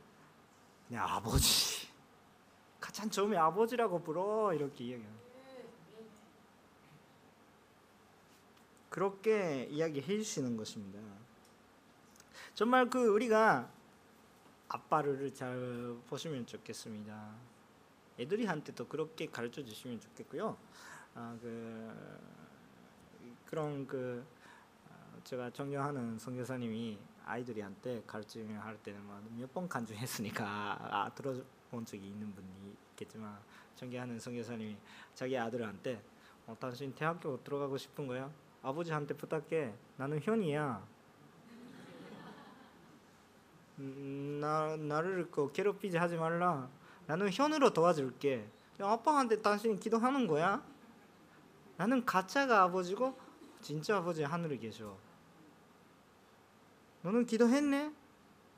[0.86, 1.88] 그냥 아버지.
[2.78, 5.16] 가장 처음에 아버지라고 불러 이렇게 이야기해요.
[8.90, 11.00] 그렇게 이야기해 주시는 것입니다.
[12.54, 13.75] 정말 그 우리가
[14.68, 17.35] 아빠를 잘 보시면 좋겠습니다.
[18.18, 20.57] 애들이 한테도 그렇게 가르쳐 주시면 좋겠고요.
[21.14, 21.92] 아, 그
[23.46, 24.24] 그런 그
[24.90, 30.44] 아, 제가 존경하는 선교사님이 아이들이한테 가르치면 할 때는 뭐 몇번 간주했으니까
[30.81, 33.38] 아, 들어본 적이 있는 분이 있겠지만
[33.76, 34.76] 존경하는 선교사님이
[35.14, 36.02] 자기 아들한테
[36.46, 38.31] 어, 당신 대학교 들어가고 싶은 거야?
[38.62, 39.74] 아버지한테 부탁해.
[39.96, 40.95] 나는 현이야.
[43.78, 46.68] 음, 나 나를 그 괴롭히지 하지 말라.
[47.06, 48.48] 나는 현으로 도와줄게.
[48.80, 50.62] 아빠한테 당신이 기도하는 거야?
[51.76, 53.18] 나는 가짜가 아버지고
[53.60, 54.96] 진짜 아버지 하늘에 계셔.
[57.02, 57.92] 너는 기도했네?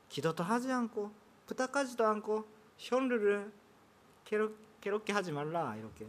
[0.09, 1.13] 기도도 하지 않고
[1.47, 3.53] 부탁하지도 않고 현우를
[4.25, 6.07] 괴롭, 괴롭게 하지 말라 이렇게.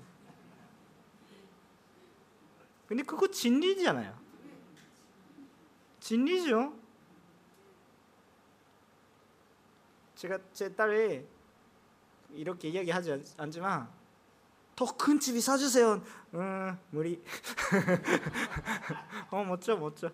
[2.87, 4.17] 근데 그거 진리잖아요.
[5.99, 6.78] 진리죠.
[10.19, 11.25] 제가 제 딸이
[12.31, 13.87] 이렇게 이야기하지 않지만
[14.75, 16.01] 더 큰 집이 사주세요.
[16.33, 17.23] 음, 무리.
[19.31, 20.11] 어 멋져 멋져.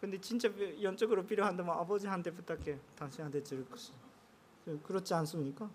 [0.00, 0.48] 근데 진짜
[0.80, 2.78] 연적으로 필요한다면 아버지한테 부탁해.
[2.96, 3.92] 당신한테 줄 것이.
[4.84, 5.68] 그렇지 않습니까?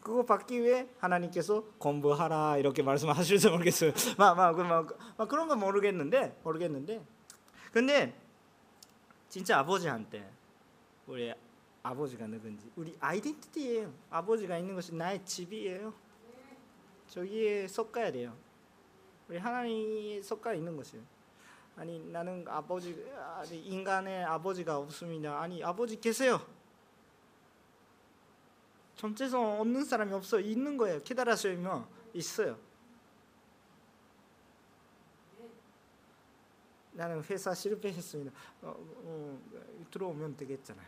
[0.00, 3.92] 그거 받기 위해 하나님께서 공부하라 이렇게 말씀하실지 모르겠어요.
[4.16, 7.04] 막, 막, 막, 막 그런 건 모르겠는데 모르겠는데.
[7.72, 8.29] 근데
[9.30, 10.28] 진짜 아버지한테
[11.06, 11.32] 우리
[11.84, 13.92] 아버지가 누군지 우리 아이덴티티예요.
[14.10, 15.94] 아버지가 있는 것이 나의 집이에요.
[17.06, 18.36] 저기에 섞어야 돼요.
[19.28, 21.04] 우리 하나님이 섞어 있는 것이에요.
[21.76, 25.40] 아니 나는 아버지 아니 인간의 아버지가 없습니다.
[25.40, 26.44] 아니 아버지 계세요.
[28.96, 31.00] 전체성 없는 사람이 없어 있는 거예요.
[31.04, 32.58] 깨달으시면 있어요.
[37.00, 38.30] 나는 회사 실패했습니다.
[38.60, 39.38] 어, 어,
[39.90, 40.86] 들어오면 되겠잖아요.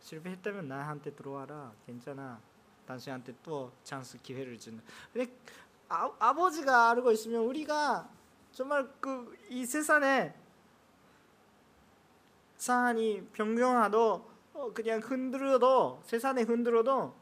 [0.00, 1.72] 실패했다면 나한테 들어와라.
[1.84, 2.40] 괜찮아.
[2.86, 4.80] 당신한테 또 찬스 기회를 주는.
[5.12, 5.36] 근데
[5.88, 8.08] 아, 아버지가 알고 있으면 우리가
[8.52, 10.32] 정말 그 이 세상에
[12.56, 17.12] 상황이 변경하도 어, 그냥 흔들어도 세상에 흔들어도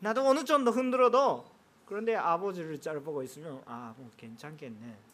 [0.00, 1.46] 나도 어느 정도 흔들어도
[1.86, 5.13] 그런데 아버지를 잘 보고 있으면 아 뭐 괜찮겠네.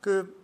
[0.00, 0.40] 그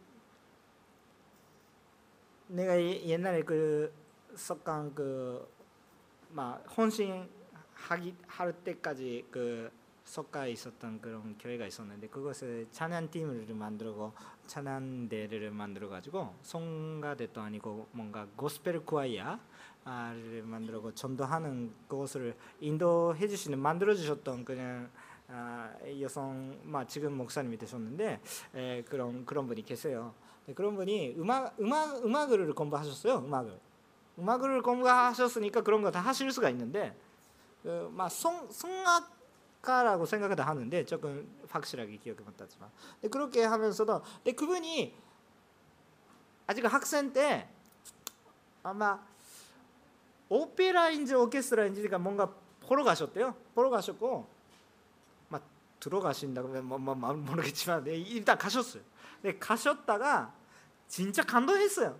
[2.48, 3.92] 내가 옛날에 그
[4.34, 7.28] 석강 그막 혼신
[7.74, 9.70] 하기 할 때까지 그
[10.04, 14.12] 석가에 있었던 그런 교회가 있었는데 그것을 찬양 팀을 만들고
[14.46, 24.44] 찬양대를 만들어 가지고 성가대도 아니고 뭔가 고스펠 쿠아이아를 만들고 전도하는 그것을 인도해 주시는 만들어 주셨던
[24.44, 25.05] 그냥 아,
[26.00, 28.20] 여성 마 지금 목사님이 되셨는데
[28.54, 30.14] 에, 그런 그런 분이 계세요.
[30.46, 33.18] 네, 그런 분이 음악 음악 음악을 공부하셨어요.
[33.18, 33.58] 음악을
[34.18, 36.96] 음악을 공부하셨으니까 그런 거 다 하실 수가 있는데
[37.62, 39.10] 그, 막 성, 성악
[39.60, 42.70] 가라고 생각을 하는데 조금 확실하게 기억이 못하지만
[43.10, 44.94] 그렇게 하면서도 근데 그분이
[46.46, 47.48] 아직 학생 때
[48.62, 49.04] 아마
[50.28, 53.34] 오페라인지 오케스트라인지가 뭔가 보러 가셨대요.
[53.54, 54.35] 보러 가셨고 막
[55.86, 58.82] 들어가신다고 뭐, 뭐, 뭐 모르겠지만 네, 일단 가셨어요.
[59.22, 60.34] 네, 가셨다가
[60.88, 61.96] 진짜 감동했어요.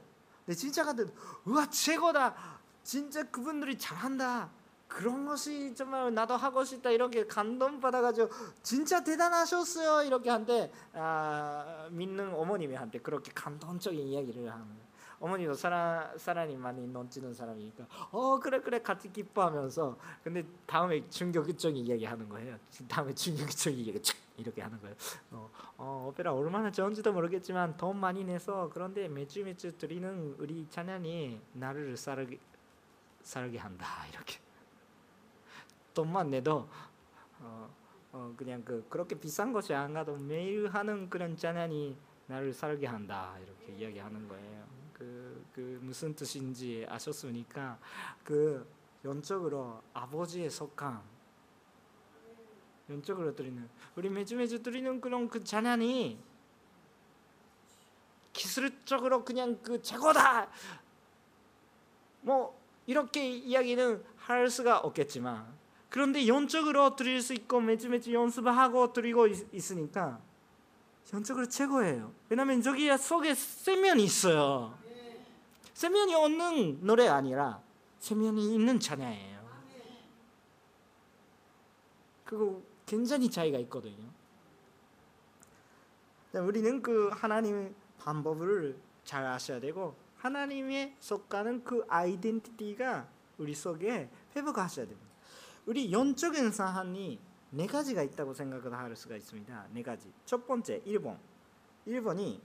[0.47, 1.09] 네, 진짜 감동.
[1.45, 2.35] 우와 최고다.
[2.83, 4.51] 진짜 그분들이 잘한다.
[4.89, 8.31] 그런 것이 정말 나도 하고 싶다 이렇게 감동 받아가지고
[8.63, 14.86] 진짜 대단하셨어요 이렇게 한데 아, 믿는 어머님이 한테 그렇게 감동적인 이야기를 하는
[15.19, 22.05] 어머니도 사랑 사랑이 많이 넘치는 사람이니까 어 그래 그래 같이 기뻐하면서 근데 다음에 충격적인 이야기
[22.05, 22.59] 하는 거예요.
[22.89, 24.95] 다음에 충격적인 이야기 촥 이렇게 하는 거예요.
[25.31, 31.41] 어, 어 오페라 얼마나 좋은지도 모르겠지만 돈 많이 내서 그런데 매주 매주 드리는 우리 찬양이
[31.55, 32.39] 나를 살게
[33.23, 34.39] 살게 한다 이렇게
[35.95, 36.69] 돈만 내도
[37.41, 37.69] 어,
[38.13, 43.35] 어 그냥 그 그렇게 비싼 것이 안 가도 매일 하는 그런 찬양이 나를 살게 한다
[43.43, 44.76] 이렇게 이야기하는 거예요.
[44.97, 47.79] 그, 그 무슨 뜻인지 아셨으니까
[48.25, 48.67] 그
[49.05, 51.03] 영적으로 아버지의 속함
[52.89, 56.19] 영적으로 드리는 우리 매주 매주 드리는 그런 그 찬양이
[58.33, 60.49] 기술적으로 그냥 그 최고다
[62.23, 65.47] 뭐 이렇게 이야기는 할 수가 없겠지만
[65.91, 70.21] 그런데 영적으로 드릴 수 있고 매주 매주 연습하고 드리고 있, 으니까
[71.13, 72.13] 영적으로 최고예요.
[72.31, 74.86] 왜냐하면 저기 속에 세면이 있어요.
[75.77, 77.63] 세면이 없는 노래 아니라
[77.99, 79.47] 세면이 있는 찬양이에요.
[82.25, 84.09] 그거 굉장히 차이가 있거든요.
[86.33, 95.11] 우리는 그 하나님의 방법을 잘 아셔야 되고 하나님의 속하는 그 아이덴티티가 우리 속에 회복하셔야 됩니다.
[95.67, 99.67] 우리 영적인 사안이 네 가지가 있다고 생각을 할 수가 있습니다.
[99.73, 100.11] 네 가지.
[100.25, 101.19] 첫 번째, 1번.
[101.87, 102.41] 1번이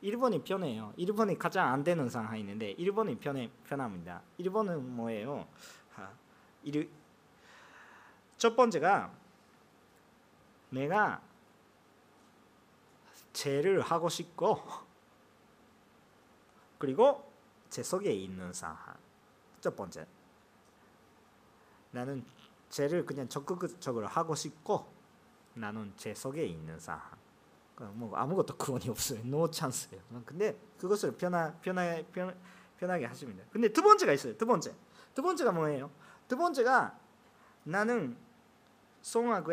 [0.00, 0.92] 일본이 편해요.
[0.96, 4.22] 일본이 가장 안 되는 상황인데 일본이 편해 편합니다.
[4.38, 5.46] 일본은 뭐예요?
[5.92, 6.10] 하,
[6.62, 6.88] 일,
[8.36, 9.12] 첫 번째가
[10.70, 11.20] 내가
[13.32, 14.62] 죄를 하고 싶고
[16.78, 17.32] 그리고
[17.68, 18.78] 제 속에 있는 상황.
[19.60, 20.06] 첫 번째.
[21.90, 22.24] 나는
[22.70, 24.86] 죄를 그냥 적극적으로 하고 싶고
[25.54, 27.18] 나는 제 속에 있는 상황.
[27.84, 29.20] 뭐 아무것도 구원이 없어요.
[29.24, 30.02] 노 찬스예요.
[30.24, 32.36] 근데 그것을 편하, 편하, 편,
[32.76, 33.44] 편하게 하십니다.
[33.50, 34.36] 근데 두 번째가 있어요.
[34.36, 34.74] 두 번째.
[35.14, 35.90] 두 번째가 뭐예요?
[36.26, 36.98] 두 번째가
[37.64, 38.16] 나는
[39.02, 39.44] 성을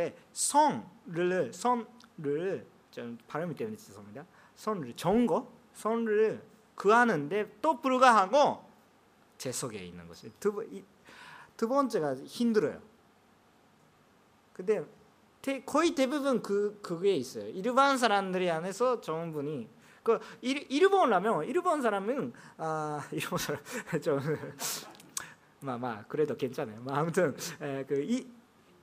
[1.51, 4.25] 선을 좀 발음이 때문에 죄송합니다.
[4.55, 6.43] 선을 좋은 거 선을
[6.75, 8.65] 구하는데 또 불가하고
[9.37, 10.65] 제 속에 있는 것이 두,
[11.57, 12.81] 두 번째가 힘들어요.
[14.53, 14.85] 근데
[15.65, 17.47] 거의 대부분 그 그게 있어요.
[17.49, 19.69] 일반 사람들이 안에서 좋은 분이
[20.03, 23.61] 그 일, 일본 라면 일본 사람은 아 일본 사람
[24.01, 24.19] 좀
[25.61, 26.79] 마마 그래도 괜찮아요.
[26.81, 27.35] 뭐 아무튼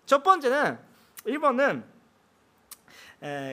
[0.04, 0.78] 그첫 번째는
[1.24, 1.84] 일본은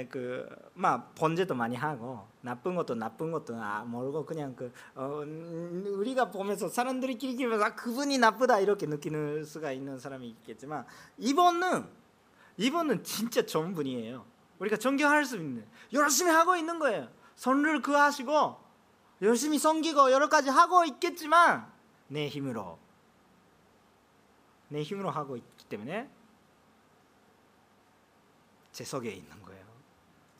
[0.09, 5.23] 그막 번제도 많이 하고 나쁜 것도 나쁜 것도 아 모르고 그냥 그 어,
[5.97, 10.85] 우리가 보면서 사람들이끼리 보면서 아, 그분이 나쁘다 이렇게 느끼는 수가 있는 사람이 있겠지만
[11.19, 11.85] 이번은
[12.59, 14.25] 이분은 진짜 좋은 분이에요.
[14.59, 17.09] 우리가 존경할 수 있는 열심히 하고 있는 거예요.
[17.35, 18.59] 선을 구하시고
[19.21, 21.71] 열심히 섬기고 여러 가지 하고 있겠지만
[22.09, 22.77] 내 힘으로
[24.67, 26.09] 내 힘으로 하고 있기 때문에
[28.73, 29.65] 제 속에 있는 거예요.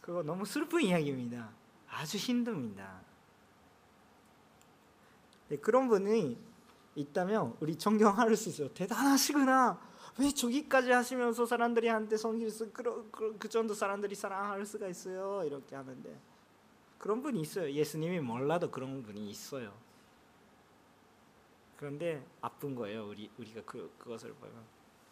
[0.02, 1.50] 그거 너무 슬픈 이야기입니다.
[1.90, 3.00] 아주 힘듭니다.
[5.48, 6.38] 네, 그런 분이
[6.96, 8.68] 있다면 우리 존경할 수 있어요.
[8.74, 9.89] 대단하시구나.
[10.20, 15.44] 왜 저기까지 하시면서 사람들이 한테 섬길 수 그, 그, 그 정도 사람들이 사랑할 수가 있어요?
[15.46, 16.20] 이렇게 하는데.
[16.98, 17.72] 그런 분이 있어요.
[17.72, 19.74] 예수님이 몰라도 그런 분이 있어요.
[21.78, 24.54] 그런데 아픈 거예요 우리 우리가 그 그것을 보면.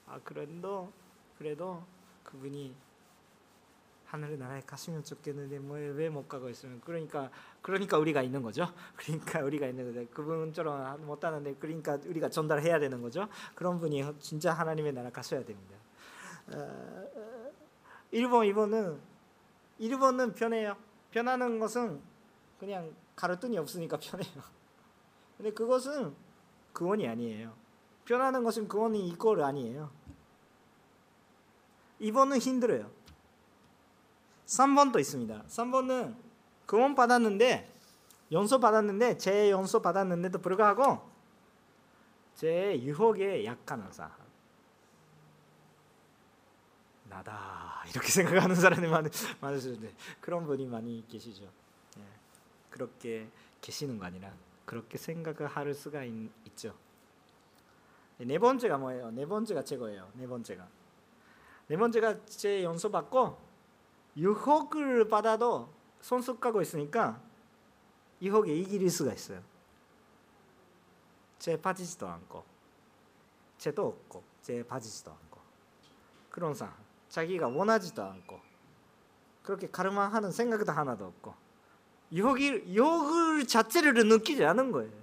[0.08, 0.92] 아 그래도
[1.38, 1.82] 그래도
[2.24, 2.76] 그분이
[4.06, 6.82] 하늘 나라에 가시면 좋겠는데 뭐 왜 못 가고 있으면.
[6.82, 7.32] 그러니까
[7.68, 8.66] 그러니까 우리가 있는 거죠.
[8.96, 10.10] 그러니까 우리가 있는 거죠.
[10.12, 13.28] 그분처럼 못 하는데 그러니까 우리가 전달해야 되는 거죠.
[13.56, 15.76] 그런 분이 진짜 하나님의 나라 가셔야 됩니다.
[16.54, 17.10] 어,
[18.12, 19.02] 일본 이번은
[19.80, 20.78] 일본은 편해요.
[21.12, 22.00] 편하는 것은
[22.58, 24.42] 그냥 가르등이 없으니까 편해요.
[25.36, 26.16] 근데 그것은
[26.72, 27.54] 구원이 아니에요.
[28.06, 29.92] 편하는 것은 구원이 이꼴 아니에요.
[32.00, 32.90] 이번은 힘들어요.
[34.46, 35.44] 3번도 있습니다.
[35.48, 36.27] 3번은
[36.68, 37.74] 구원 받았는데
[38.32, 41.02] 연소 받았는데 제 연소 받았는데도 불구하고
[42.36, 44.12] 제 유혹에 약한 사람
[47.06, 49.10] 나다 이렇게 생각하는 사람이 많,
[49.42, 51.46] 많으시는데 그런 분이 많이 계시죠.
[51.98, 52.04] 예.
[52.70, 53.30] 그렇게
[53.62, 54.32] 계시는 거 아니라
[54.66, 56.76] 그렇게 생각을 할 수가 있, 있죠.
[58.18, 59.12] 네 번째가 뭐예요?
[59.12, 60.12] 네 번째가 최고예요.
[60.16, 60.68] 네 번째가
[61.68, 63.38] 네 번째가 제 연소 받고
[64.18, 65.77] 유혹을 받아도
[66.08, 67.20] 손속하고 있으니까
[68.22, 69.42] 유혹에 이길 수가 있어요.
[71.38, 72.46] 제 빠지지도 않고
[73.58, 75.40] 제도 없고 제 빠지지도 않고
[76.30, 76.74] 그런 상황
[77.10, 78.40] 자기가 원하지도 않고
[79.44, 81.36] 그렇게 가르마하는 생각도 하나도 없고
[82.14, 84.94] 유혹이 유혹을 자체를 느끼지 않은 거예요.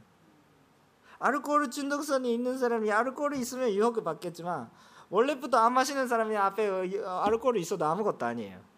[1.19, 4.71] 알코올 중독성이 있는 사람이 알코올이 있으면 유혹을 받겠지만
[5.11, 8.75] 원래부터 안 마시는 사람이 앞에 알코올이 있어도 아무것도 아니에요.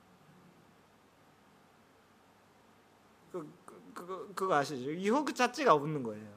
[3.96, 4.91] 그, 그, 그, 그거 아시죠?
[4.93, 6.37] 유혹 자체가 없는 거예요.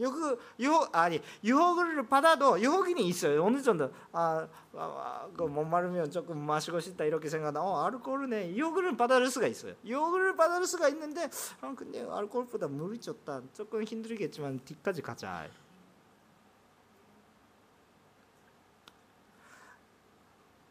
[0.00, 3.44] 유혹 유혹 아니 유혹을 받아도 유혹이 있어요.
[3.44, 7.60] 어느 정도 아, 아, 아 그못 마르면 조금 마시고 싶다 이렇게 생각하다.
[7.60, 9.74] 어 알코올네 유혹을 받아들 수가 있어요.
[9.84, 11.28] 유혹을 받아들 수가 있는데
[11.60, 13.42] 아 근데 알코올보다 물이 좋다.
[13.52, 15.48] 조금 힘들겠지만 뒤까지 가자.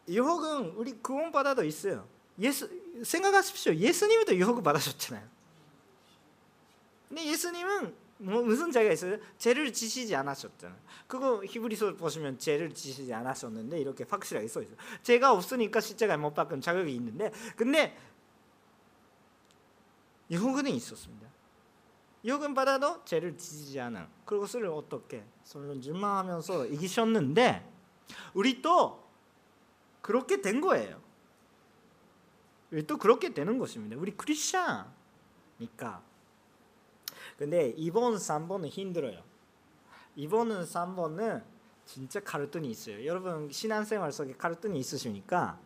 [0.08, 2.08] 유혹은 우리 구원 받아도 있어요.
[2.40, 2.68] 예수
[3.04, 3.76] 생각하십시오.
[3.76, 5.39] 예수님도 유혹을 받으셨잖아요.
[7.10, 9.18] 근데 예수님은 뭐 무슨 죄가 있어요?
[9.38, 10.80] 죄를 지시지 않았었잖아요.
[11.08, 14.78] 그거 히브리서 보시면 죄를 지시지 않았었는데 이렇게 확실하게 써 있어요.
[15.04, 17.98] 죄가 없으니까 십자가에 못 박은 자격이 있는데 근데
[20.30, 21.28] 유혹은 있었습니다.
[22.26, 27.72] 유혹은 받아도 죄를 지시지 않은 그것을 어떻게 서로 질망하면서 이기셨는데
[28.34, 29.08] 우리 또
[30.02, 31.02] 그렇게 된 거예요.
[32.72, 33.96] 우리 또 그렇게 되는 것입니다.
[33.98, 36.04] 우리 크리스천이니까
[37.40, 39.24] 근데 2번, 3번은 힘들어요.
[40.18, 41.42] 2번은 3번은
[41.86, 43.06] 진짜 가르뜬이 있어요.
[43.06, 45.58] 여러분 신앙생활 속에 가르뜬이 있으시니까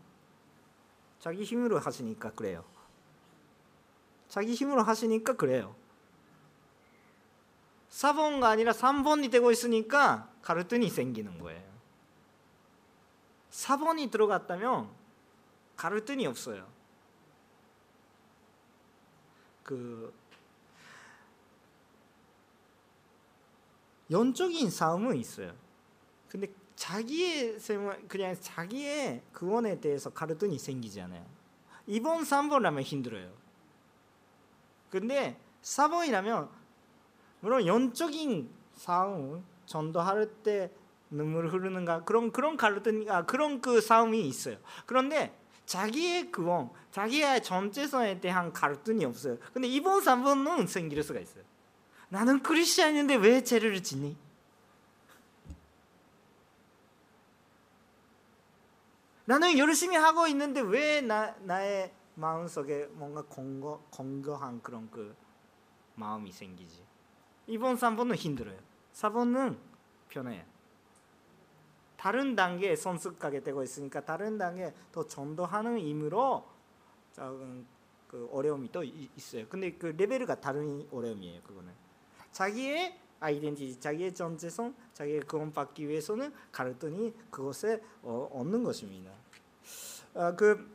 [1.17, 2.63] 자기 힘으로 하시니까 그래요.
[4.29, 5.75] 자기 힘으로 하시니까 그래요.
[7.89, 11.73] 4번가 아니라 3번이 되고 있으니까 가르뜬이 생기는 거예요.
[13.49, 14.91] 4번이 들어갔다면
[15.75, 16.67] 가르뜬이 없어요.
[19.63, 20.13] 그
[24.11, 25.53] 영적인 싸움은 있어요.
[26.29, 27.57] 근데 자기의
[28.07, 31.25] 그냥 자기의 구원에 대해서 가르등이 생기지 않아요.
[31.87, 33.31] 2번, 3번라면 힘들어요.
[34.89, 36.49] 근데 4번이라면
[37.41, 40.71] 물론 영적인 싸움 전도할 때
[41.09, 44.57] 눈물 흐르는가 그런 그런 갈등 아 그런 그 싸움이 있어요.
[44.85, 49.37] 그런데 자기의 구원, 자기의 전체성에 대한 갈등이 없어요.
[49.53, 51.43] 근데 2번, 3번은 생길 수가 있어요.
[52.13, 54.15] 나는 크리스천인데 왜 죄를 짓니?
[59.25, 65.15] 나는 열심히 하고 있는데 왜 나, 나의 마음속에 뭔가 공거, 공교한 그런 그
[65.95, 66.85] 마음이 생기지?
[67.49, 68.59] 2번, 3번은 힘들어요.
[68.93, 69.57] 4번은
[70.09, 70.43] 편해요.
[71.97, 76.47] 다른 단계에 성숙하게 되고 있으니까 다른 단계에 더 전도하는 의미로
[77.13, 77.65] 적은
[78.07, 79.47] 그 어려움이 또 있어요.
[79.49, 81.41] 근데 그 레벨이 다른 어려움이에요.
[81.41, 81.82] 그거는.
[82.33, 89.11] 자기의 아이덴티티, 자기의 존재성, 자기의 구원받기 위해서는 가르더니 그것에 어, 얻는 것입니다.
[90.13, 90.69] 아, 그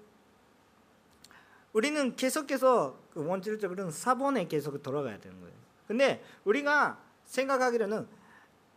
[1.74, 5.54] 우리는 계속해서 그 원질적으로는 사본에 계속 돌아가야 되는 거예요.
[5.86, 8.08] 근데 우리가 생각하기로는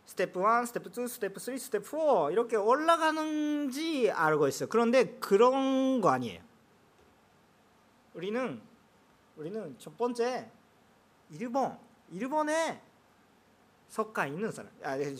[0.04, 4.68] 스텝 1, 스텝 2, 스텝 3, 스텝 4 이렇게 올라가는지 알고 있어요.
[4.68, 6.42] 그런데 그런 거 아니에요.
[8.14, 8.60] 우리는
[9.36, 10.50] 우리는 첫 번째
[11.30, 11.78] 일본
[12.12, 12.80] 일본에
[13.88, 14.70] 석가 있는 사람.
[14.82, 15.14] 아, 네,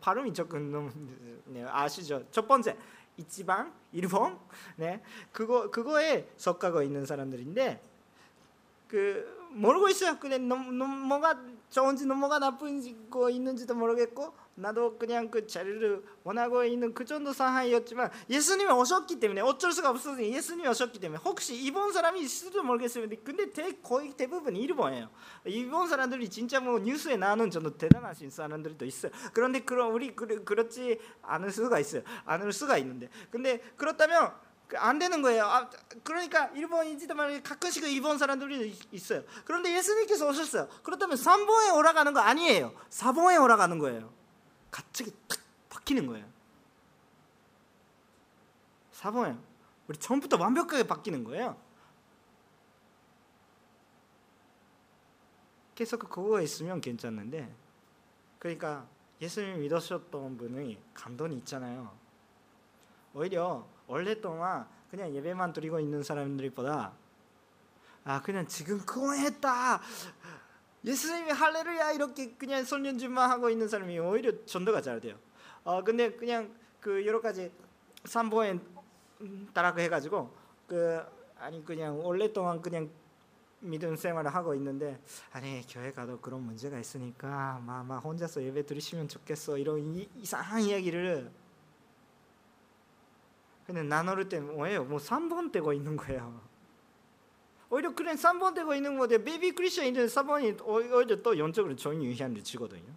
[0.00, 0.90] 발음이 조금 너무
[1.46, 2.24] 네, 아시죠?
[2.30, 2.76] 첫 번째
[3.16, 4.38] 이치방 일본
[4.76, 7.82] 네 그거 그거에 석가가 있는 사람들인데
[8.88, 10.18] 그 모르고 있어요.
[10.18, 11.40] 근데 너무 뭐가
[11.70, 18.10] 좋은지 뭐가 나쁜지 거 있는지도 모르겠고 나도 그냥 그 자리를 원하고 있는 그 정도 상황이었지만
[18.28, 23.22] 예수님이 오셨기 때문에 어쩔 수가 없어서 예수님이 오셨기 때문에 혹시 일본 사람이 있을지도 모르겠습니다.
[23.24, 25.08] 근데 대, 거의 대부분 일본이에요.
[25.46, 29.12] 일본 사람들이 진짜 뭐 뉴스에 나오는 정도 대단하신 사람들도 있어요.
[29.32, 32.02] 그런데 그런 우리 그, 그렇지 않을 수가 있어요.
[32.24, 34.39] 않을 수가 있는데 근데 그렇다면 그
[34.76, 35.44] 안 되는 거예요.
[35.44, 35.70] 아,
[36.04, 39.22] 그러니까 일본인지도 가끔씩 일본 사람들이 있어요.
[39.44, 40.68] 그런데 예수님께서 오셨어요.
[40.82, 42.74] 그렇다면 3번에 올라가는 거 아니에요.
[42.90, 44.12] 4번에 올라가는 거예요.
[44.70, 46.26] 갑자기 탁 바뀌는 거예요.
[48.92, 49.38] 4번에
[49.88, 51.56] 우리 처음부터 완벽하게 바뀌는 거예요.
[55.74, 57.52] 계속 그거 있으면 괜찮은데
[58.38, 58.86] 그러니까
[59.20, 61.90] 예수님 믿으셨던 분이 감동이 있잖아요.
[63.14, 66.92] 오히려 오랫동안 그냥 예배만 드리고 있는 사람들보다
[68.04, 69.80] 아 그냥 지금 구원했다
[70.84, 75.16] 예수님이 할렐루야 이렇게 그냥 손년주만 하고 있는 사람이 오히려 전도가 잘 돼요.
[75.64, 77.52] 어 근데 그냥 그 여러 가지
[78.04, 78.58] 삼보에
[79.52, 80.34] 따라고 해가지고
[80.66, 81.02] 그
[81.38, 82.88] 아니 그냥 오랫동안 그냥
[83.58, 84.98] 믿음 생활을 하고 있는데
[85.32, 91.30] 아니 교회 가도 그런 문제가 있으니까 막막 혼자서 예배 드리시면 좋겠어 이런 이, 이상한 이야기를
[93.70, 94.82] 근데 나눌 때 뭐예요?
[94.82, 96.40] 뭐 3번 떼고 있는 거예요.
[97.68, 102.92] 오히려 그냥 3번 떼고 있는 건데 베이비 크리스천인데 4번이 오히려 또 영적으로 좋은 영향을 주거든요.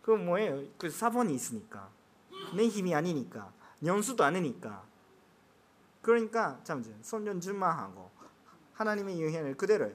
[0.00, 0.62] 그건 뭐예요?
[0.78, 1.90] 그 4번이 있으니까
[2.56, 3.52] 내 힘이 아니니까
[3.84, 4.82] 연수도 아니니까
[6.00, 8.10] 그러니까 참 손년준만 하고
[8.72, 9.92] 하나님의 영향을 그대로요.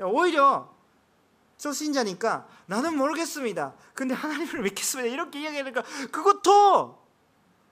[0.00, 0.74] 오히려
[1.58, 3.74] 저 신자니까 나는 모르겠습니다.
[3.92, 5.12] 근데 하나님을 믿겠습니다.
[5.12, 7.06] 이렇게 이야기하니까 그것도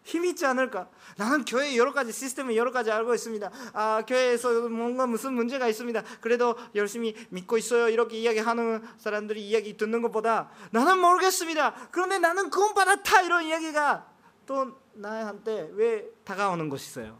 [0.06, 0.88] 힘이 있지 않을까?
[1.16, 3.50] 나는 교회 여러 가지 시스템을 여러 가지 알고 있습니다.
[3.72, 6.02] 아 교회에서 뭔가 무슨 문제가 있습니다.
[6.20, 7.88] 그래도 열심히 믿고 있어요.
[7.88, 11.88] 이렇게 이야기하는 사람들이 이야기 듣는 것보다 나는 모르겠습니다.
[11.90, 14.06] 그런데 나는 구원 받았다 이런 이야기가
[14.46, 17.18] 또 나한테 왜 다가오는 것이 있어요?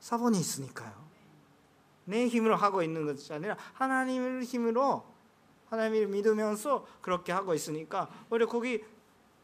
[0.00, 1.06] 사본이 있으니까요.
[2.04, 5.04] 내 힘으로 하고 있는 것이 아니라 하나님의 힘으로
[5.70, 8.84] 하나님을 믿으면서 그렇게 하고 있으니까 오히려 거기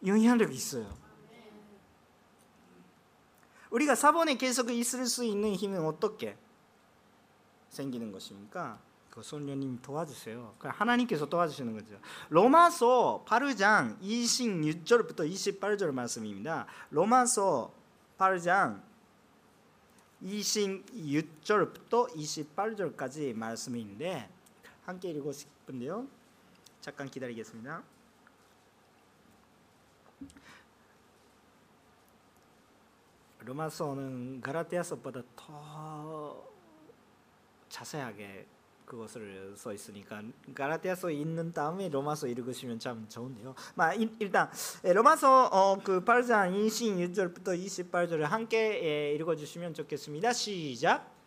[0.05, 1.01] 영향력이 있어요.
[3.72, 6.36] 우리가 사본에 계속 있을 수 있는 힘은 어떻게
[7.70, 8.78] 생기는 것입니까?
[9.10, 10.54] 그 손녀님 도와주세요.
[10.58, 11.98] 하나님께서 도와주시는 거죠.
[12.30, 16.66] 로마서 8장 26절부터 28절 말씀입니다.
[16.90, 17.74] 로마서
[18.18, 18.80] 8장
[20.22, 24.30] 26절부터 28절까지 말씀인데
[24.84, 26.06] 함께 읽고 싶은데요.
[26.80, 27.82] 잠깐 기다리겠습니다.
[33.45, 36.45] 로마서는 가라티아서보다 더
[37.68, 38.47] 자세하게
[38.84, 40.22] 그것을 써 있으니까
[40.55, 43.55] 가라티아서 읽는 다음에 로마서 읽으시면 참 좋은데요.
[43.74, 44.51] 마 일단
[44.82, 50.32] 로마서 어, 그 8장 26절부터 28절을 함께 읽어 주시면 좋겠습니다.
[50.32, 51.21] 시작.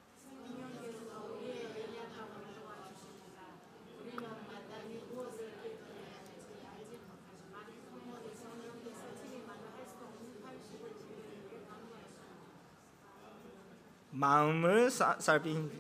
[14.26, 15.72] 마음을 살핀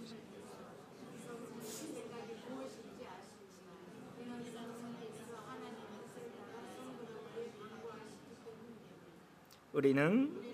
[9.73, 10.45] 우리는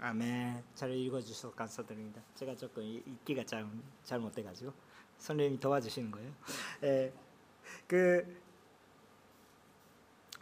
[0.00, 0.64] 아멘.
[0.74, 2.22] 잘 읽어주셔서 감사드립니다.
[2.34, 3.68] 제가 조금 읽기가 잘
[4.04, 4.72] 잘못돼가지고
[5.18, 6.32] 선생님이 도와주시는 거예요.
[6.82, 7.12] 에,
[7.86, 8.40] 그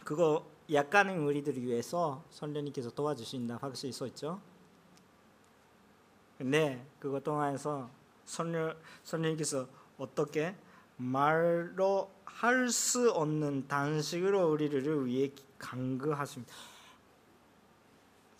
[0.04, 4.40] 그거 약간의 우리들을 위해서 선생님께서 도와주신다 확실히 써 있죠.
[6.38, 7.88] 근데 그거 동안에서
[8.24, 9.66] 선녀 선생님께서
[9.98, 10.54] 어떻게
[10.96, 16.52] 말로 할 수 없는 단식으로 우리를 위해 간구하십니다.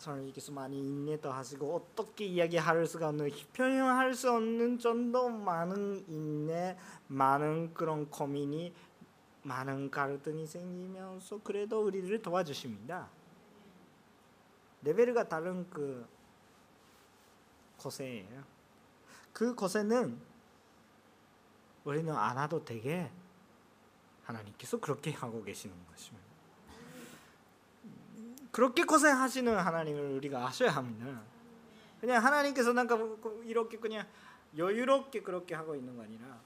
[0.07, 6.77] 선생님께서 많이 인내도 하시고 어떻게 이야기할 수가 없는 표현할 수 없는 정도 많은 인내,
[7.09, 8.73] 많은 그런 고민이
[9.43, 13.09] 많은 갈등이 생기면서 그래도 우리를 도와주십니다.
[14.83, 16.07] 레벨가 다른 그
[17.79, 18.45] 고생이에요.
[19.33, 20.19] 그 고생은
[21.85, 23.11] 우리는 안 해도 되게
[24.25, 26.26] 하나님께서 그렇게 하고 계시는 것입니다.
[28.57, 31.21] 그렇게 고생하시는 하나님을 우리가 아셔야 합니다.
[32.01, 32.99] 그냥 하나님께서 뭔가
[33.45, 34.07] 이렇게 그냥
[34.57, 36.41] 여유롭게 그렇게 하고 있는 거 아니라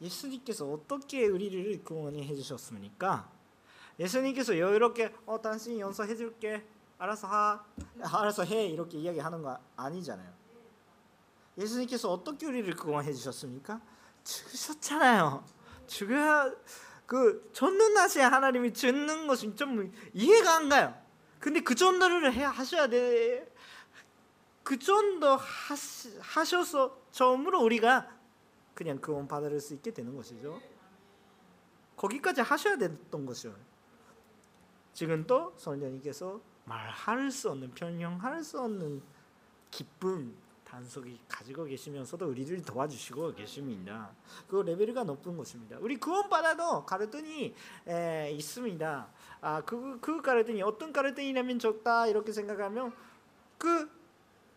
[0.00, 3.28] 예수님께서 어떻게 우리를 구원해 주셨습니까?
[3.98, 6.64] 예수님께서 여유롭게 어 당신 용서해 줄게
[6.98, 7.64] 알아서 하
[8.00, 10.32] 알아서 해 이렇게 이야기하는 거 아니잖아요.
[11.58, 13.80] 예수님께서 어떻게 우리를 구원해 주셨습니까?
[14.22, 15.44] 죽으셨잖아요.
[15.88, 16.48] 죽어야
[17.06, 21.05] 그 전능하신 하나님이 죽는 것이 좀 이해가 안 가요.
[21.38, 23.52] 근데 그 정도를 해 하셔야 돼.
[24.62, 28.10] 그 정도 하시, 하셔서 처음으로 우리가
[28.74, 30.60] 그냥 구원 받을 수 있게 되는 것이죠.
[31.96, 33.54] 거기까지 하셔야 됐던 것이요.
[34.92, 39.02] 지금 또 선녀님께서 말할 수 없는 변형할 수 없는
[39.70, 40.36] 기쁨
[40.76, 44.10] 단속이 가지고 계시면서도 우리를 도와주시고 계십니다.
[44.46, 45.78] 그 레벨이 높은 것입니다.
[45.80, 47.54] 우리 구원 받아도 가르등이
[48.32, 49.08] 있습니다.
[49.40, 52.92] 아 그 그 가르등이 어떤 가르등이라면 적다 이렇게 생각하면
[53.56, 53.88] 그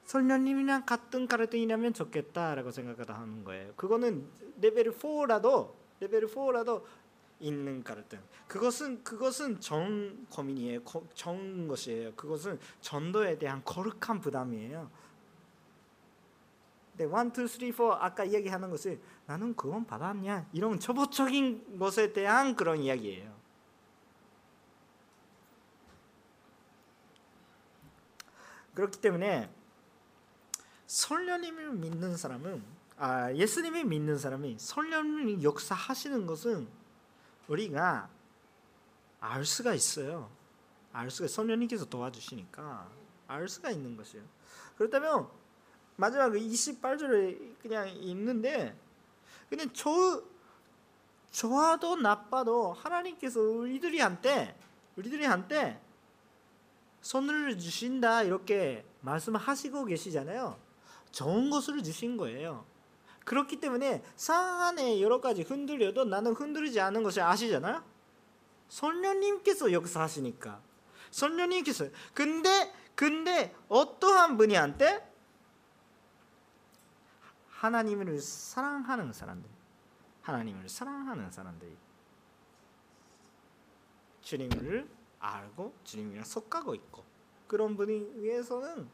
[0.03, 3.71] 설녀님이랑 같은 가르등이라면 좋겠다라고 생각하는 거예요.
[3.77, 4.27] 그거는
[4.59, 6.83] 레벨 4라도 레벨 4라도
[7.39, 8.19] 있는 가르등.
[8.49, 10.81] 그것은 그것은 정 고민이에요.
[11.13, 12.13] 정 것이에요.
[12.15, 14.91] 그것은 전도에 대한 거룩한 부담이에요.
[16.99, 22.57] 네, 1, 2, 3, 4 아까 이야기하는 것은 나는 그건 받았냐 이런 초보적인 것에 대한
[22.57, 23.33] 그런 이야기예요.
[28.73, 29.49] 그렇기 때문에
[30.87, 32.61] 설녀님을 믿는 사람은
[32.97, 36.67] 아 예수님을 믿는 사람이 설녀님이 역사하시는 것은
[37.47, 38.09] 우리가
[39.21, 40.29] 알 수가 있어요.
[40.91, 42.89] 알 수가 설녀님께서 도와주시니까
[43.27, 44.25] 알 수가 있는 것이에요.
[44.75, 45.29] 그렇다면
[45.99, 48.73] 마지막 28절에 그냥 있는데
[49.49, 50.23] 근데 저
[51.29, 54.57] 좋아도 나빠도 하나님께서 우리들이 한테
[54.95, 55.81] 우리들이 한테
[57.01, 60.57] 손을 주신다 이렇게 말씀하시고 계시잖아요.
[61.11, 62.65] 좋은 것을 주신 거예요.
[63.25, 67.83] 그렇기 때문에 상안에 여러 가지 흔들려도 나는 흔들리지 않은 것을 아시잖아요.
[68.69, 70.61] 선녀님께서 역사하시니까.
[71.11, 75.08] 선녀님께서 근데 근데 어떠한 분이한테
[77.59, 79.49] 하나님을 사랑하는 사람들,
[80.21, 81.75] 하나님을 사랑하는 사람들이
[84.21, 84.87] 주님을
[85.19, 87.03] 알고 주님이랑 속하고 있고
[87.47, 88.87] 그런 분이 위해서는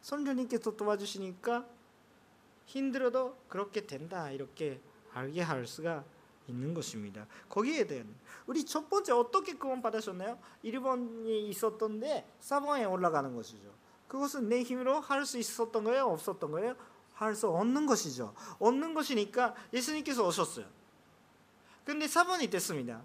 [0.00, 1.66] 선교님께서 도와주시니까
[2.66, 4.80] 힘들어도 그렇게 된다 이렇게
[5.12, 6.04] 알게 할 수가
[6.48, 7.28] 있는 것입니다.
[7.48, 8.12] 거기에 대한
[8.46, 10.36] 우리 첫 번째 어떻게 구원 받으셨나요?
[10.64, 13.72] 일본이 있었던데 사번에 올라가는 것이죠.
[14.08, 16.74] 그것은 내 힘으로 할 수 있었던 거예요, 없었던 거예요?
[17.14, 18.34] 할 수 없는 것이죠.
[18.58, 20.66] 없는 것이니까 예수님께서 오셨어요.
[21.84, 23.02] 근데 사번이 됐습니다.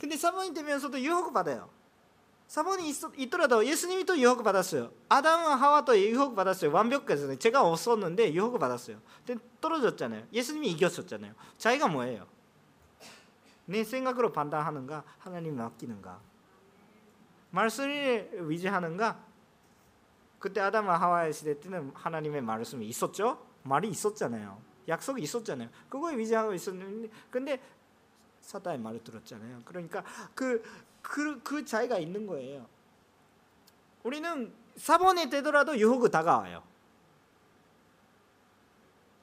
[0.00, 1.70] 근데 사번이 되면서도 유혹 받아요.
[2.48, 4.92] 사번이 있, 더라도 예수님이 또 유혹 받았어요.
[5.08, 6.72] 아담과 하와 또 유혹 받았어요.
[6.72, 7.38] 완벽했어요.
[7.38, 9.00] 제가 없었는데 유혹 받았어요.
[9.24, 10.26] 근데 떨어졌잖아요.
[10.32, 11.32] 예수님이 이겼었잖아요.
[11.56, 12.26] 자기가 뭐예요?
[13.64, 15.04] 내 생각으로 판단하는가?
[15.18, 16.20] 하나님 맡기는가?
[17.50, 19.24] 말씀을 위지하는가?
[20.38, 23.51] 그때 아담과 하와의 시대 때는 하나님의 말씀이 있었죠?
[23.62, 24.60] 말이 있었잖아요.
[24.88, 25.68] 약속이 있었잖아요.
[25.88, 27.60] 그거에 위지하고 있었는데 근데
[28.40, 29.62] 사단의 말을 들었잖아요.
[29.64, 30.04] 그러니까
[30.34, 30.62] 그
[31.02, 32.66] 그, 그 차이가 있는 거예요.
[34.04, 36.62] 우리는 사번이 되더라도 유혹이 다가와요.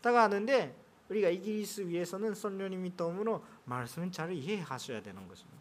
[0.01, 0.75] 다가왔는데
[1.09, 5.59] 우리가 이길 수 위해서는 선녀님이 덤으로 말씀을 잘 이해하셔야 되는 것입니다.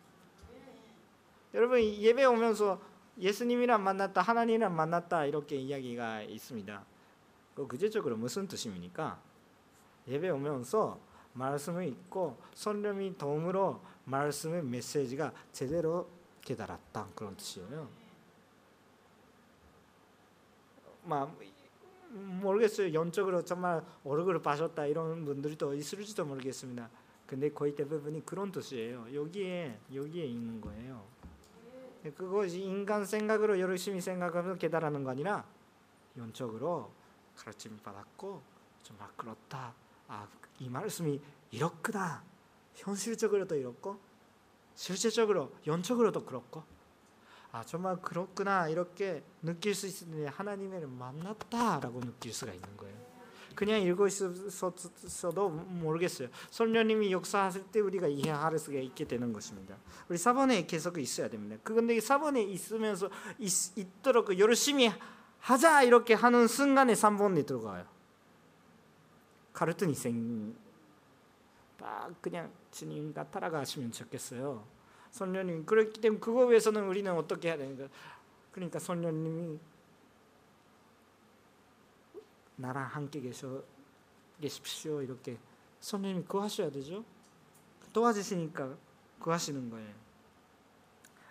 [1.54, 2.80] 여러분 예배 오면서
[3.18, 6.84] 예수님이랑 만났다 하나님이랑 만났다 이렇게 이야기가 있습니다.
[7.58, 9.20] 그 구체적으로 무슨 뜻입니까?
[10.06, 11.00] 예배 오면서
[11.32, 16.08] 말씀을 읽고 성령이 도움으로 말씀의 메시지가 제대로
[16.42, 17.88] 깨달았다 그런 뜻이에요.
[21.02, 21.36] 막
[22.10, 22.94] 모르겠어요.
[22.94, 26.88] 영적으로 정말 얼굴을 봐셨다 이런 분들이 또 있을지도 모르겠습니다.
[27.26, 29.12] 근데 거의 대부분이 그런 뜻이에요.
[29.12, 31.04] 여기에 여기에 있는 거예요.
[32.16, 35.44] 그것이 인간 생각으로 열심히 생각하면 깨달는 거 아니라
[36.16, 36.97] 영적으로
[37.38, 38.42] 가르침 받았고
[38.82, 39.74] 정말 그렇다.
[40.08, 40.26] 아,
[40.58, 41.20] 이 말씀이
[41.50, 42.22] 이렇구나.
[42.74, 43.98] 현실적으로도 이렇고
[44.74, 46.62] 실제적으로 영적으로도 그렇고
[47.50, 52.96] 아 정말 그렇구나 이렇게 느낄 수 있는데 하나님을 만났다라고 느낄 수가 있는 거예요.
[53.54, 56.28] 그냥 읽고 있어도 모르겠어요.
[56.50, 59.76] 설녀님이 역사하실 때 우리가 이해할 수가 있게 되는 것입니다.
[60.08, 61.56] 우리 사번에 계속 있어야 됩니다.
[61.64, 63.10] 그런데 사번에 있으면서
[63.40, 64.92] 있, 있도록 열심히
[65.40, 67.86] 하자 이렇게 하는 순간에 3번이 들어가요.
[69.52, 70.54] 가르트니 생,
[71.76, 74.64] 딱 그냥 주님과 따라가시면 좋겠어요.
[75.10, 77.88] 선녀님 그렇기 때문에 그거 위해서는 우리는 어떻게 해야 되는가?
[78.52, 79.58] 그러니까 선녀님이
[82.56, 83.62] 나랑 함께 계셔
[84.40, 85.38] 계십시오 이렇게
[85.80, 87.04] 선녀님이 구하셔야 되죠.
[87.92, 88.76] 도와주시니까
[89.20, 89.94] 구하시는 거예요.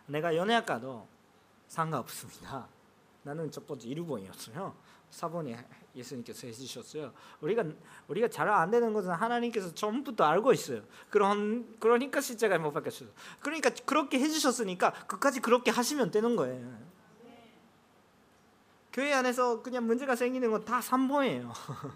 [0.07, 1.07] 내가 연애학과도
[1.67, 2.67] 상관없습니다.
[3.27, 4.73] 나는 첫 번째 일본이었어요.
[5.11, 7.13] 4번에 예수님께서 해주셨어요.
[7.41, 7.65] 우리가
[8.07, 10.81] 우리가 잘 안 되는 것은 하나님께서 전부터 알고 있어요.
[11.09, 13.09] 그런 그러니까 십자가에 못 박혔어요.
[13.41, 16.87] 그러니까 그렇게 해주셨으니까 끝까지 그렇게 하시면 되는 거예요.
[18.93, 21.51] 교회 안에서 그냥 문제가 생기는 건 다 3번이에요.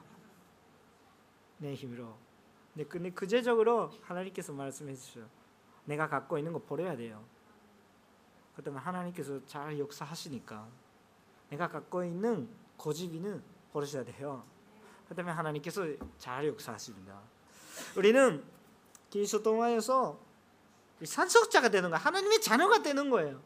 [1.60, 2.18] 내 힘으로.
[2.74, 5.22] 네, 근데 구체적으로 하나님께서 말씀해 주셔.
[5.86, 7.24] 내가 갖고 있는 거 버려야 돼요.
[8.56, 10.68] 그다음에 하나님께서 잘 역사하시니까
[11.52, 13.44] 내가 갖고 있는 고집이는
[13.74, 14.44] 버리셔야 돼요.
[15.10, 15.86] 그다음에 하나님께서
[16.18, 17.20] 잘 역사하십니다.
[17.98, 18.44] 우리는
[19.12, 20.18] 그리스도 동화에서
[21.04, 22.00] 산속자가 되는 거야.
[22.00, 23.42] 하나님의 자녀가 되는 거예요.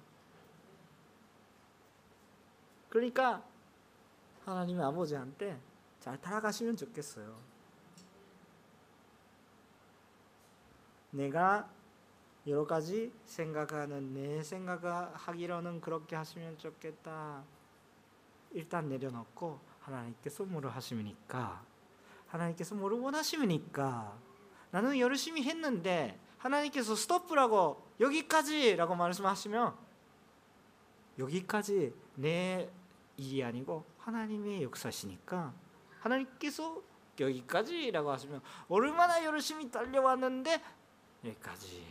[2.90, 3.44] 그러니까
[4.46, 5.60] 하나님의 아버지한테
[6.00, 7.36] 잘 따라가시면 좋겠어요.
[11.10, 11.68] 내가
[12.46, 17.44] 여러 가지 생각하는 내 생각하기로는 그렇게 하시면 좋겠다.
[18.56, 21.64] 일단 내려놓고 하나님께서 뭐를 하시니까
[22.28, 24.18] 하나님께서 뭐를 원하시니까.
[24.72, 29.76] 나는 열심히 했는데 하나님께서 스톱라고 여기까지라고 말씀하시면
[31.20, 32.70] 여기까지 내
[33.18, 35.54] 일이 아니고 하나님의 역사시니까
[36.00, 36.82] 하나님께서
[37.20, 40.62] 여기까지라고 하시면 얼마나 열심히 달려왔는데
[41.24, 41.86] 여기까지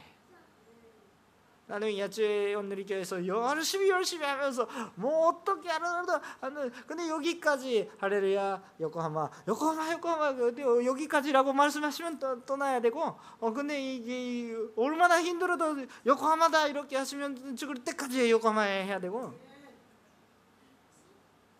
[1.66, 9.30] 나는 야채 오늘이 교회에서 열심히 열심히 하면서 뭐 어떻게 하는도 하는 근데 여기까지 할렐루야 요코하마
[9.48, 17.56] 요코하마 요코하마 여기까지라고 말씀하시면 또 떠나야 되고 어 근데 이게 얼마나 힘들어도 요코하마다 이렇게 하시면
[17.56, 19.32] 죽을 때까지 요코하마에 해야 되고.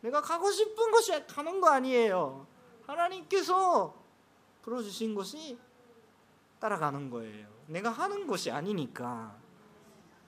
[0.02, 2.46] 내가 가고 싶은 곳이 가는 거 아니에요.
[2.86, 3.94] 하나님께서
[4.60, 5.58] 풀어주신 것이
[6.60, 7.48] 따라가는 거예요.
[7.68, 9.43] 내가 하는 것이 아니니까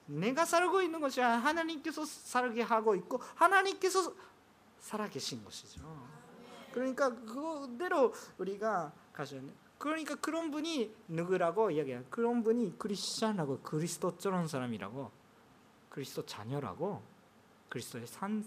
[0.07, 4.13] 내가 살고 있는 것이 하나님께서 살게 하고 있고 하나님께서
[4.79, 5.81] 살아계신 것이죠.
[6.71, 9.41] 그러니까 그대로 우리가 가셔야
[9.77, 12.03] 그러니까 그런 분이 누구라고 이야기해요.
[12.09, 15.11] 그런 분이 크리스천하고 그리스도처럼 사람이라고
[15.89, 17.01] 그리스도 자녀라고
[17.69, 18.43] 그리스도의 산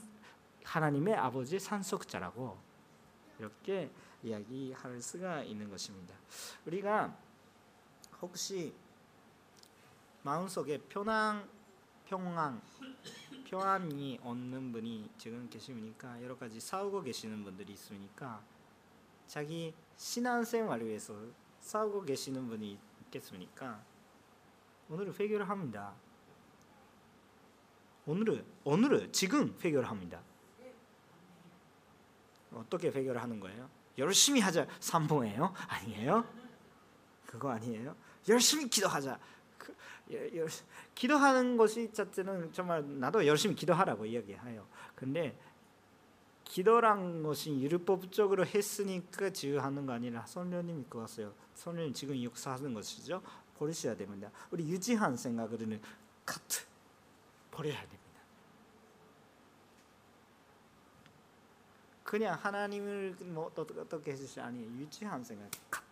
[0.65, 2.59] 하나님의 아버지의 산속자라고
[3.39, 3.91] 이렇게
[4.23, 6.15] 이야기할 수가 있는 것입니다.
[6.67, 7.17] 우리가
[8.21, 8.75] 혹시
[10.23, 11.49] 마음속에 편안
[12.05, 12.61] 평안
[13.45, 18.43] 평안이 없는 분이 지금 계시니까 여러 가지 싸우고 계시는 분들이 있으니까
[19.27, 21.15] 자기 신앙생활을 위해서
[21.61, 23.83] 싸우고 계시는 분이 있겠습니까?
[24.89, 25.95] 오늘은 회개를 합니다.
[28.07, 30.21] 오늘은 오늘은 지금 회개를 합니다.
[32.53, 33.69] 어떻게 회개를 하는 거예요?
[33.99, 35.55] 열심히 하자 삼봉예요?
[35.69, 36.25] 아니에요?
[37.27, 37.97] 그거 아니에요?
[38.29, 39.19] 열심히 기도하자.
[40.95, 44.67] 기도하는 것이 자체는 정말 나도 열심히 기도하라고 이야기해요.
[44.95, 45.39] 근데
[46.45, 51.33] 기도란 것이 율법적으로 했으니까 지휘하는 거 아니라 선녀님이 그었어요.
[51.55, 53.23] 선녀님 지금 역사하는 것이죠.
[53.57, 54.31] 버리셔야 됩니다.
[54.51, 55.81] 우리 유지한 생각으로는
[56.27, 56.65] 카트
[57.51, 58.01] 버려야 됩니다.
[62.03, 65.90] 그냥 하나님을 뭐 어떻게 해주시 아니 유지한 생각 카트.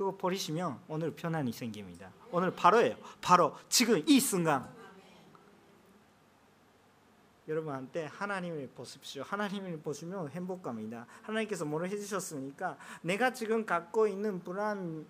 [0.00, 2.10] 그거 버리시면 오늘 편안이 생깁니다.
[2.32, 2.96] 오늘 바로예요.
[3.20, 4.66] 바로 지금 이 순간.
[7.46, 9.22] 여러분한테 하나님을 보십시오.
[9.24, 11.06] 하나님을 보시면 행복감이다.
[11.20, 12.78] 하나님께서 뭐를 해주셨습니까?
[13.02, 15.06] 내가 지금 갖고 있는 불안,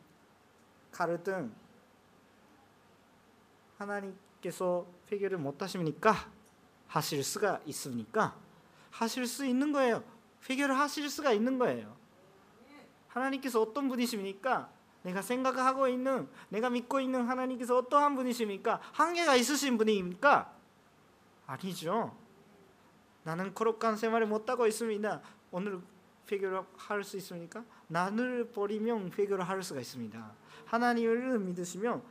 [0.90, 1.54] 갈등,
[3.78, 6.16] 하나님께서 해결을 못 하십니까?
[6.88, 8.36] 하실 수가 있습니까?
[8.90, 10.02] 하실 수 있는 거예요.
[10.48, 11.96] 해결을 하실 수가 있는 거예요.
[13.06, 14.79] 하나님께서 어떤 분이십니까?
[15.02, 18.80] 내가 생각하고 있는 내가 믿고 있는 하나님께서 어떠한 분이십니까?
[18.92, 20.54] 한계가 있으신 분입니까?
[21.46, 22.16] 아니죠.
[23.22, 25.20] 나는 거룩한 생활을 못하고 있습니다.
[25.50, 25.80] 오늘
[26.30, 27.64] 회개를 할 수 있습니까?
[27.88, 30.32] 나를 버리면 회개를 할 수가 있습니다.
[30.66, 32.02] 하나님을 믿으시면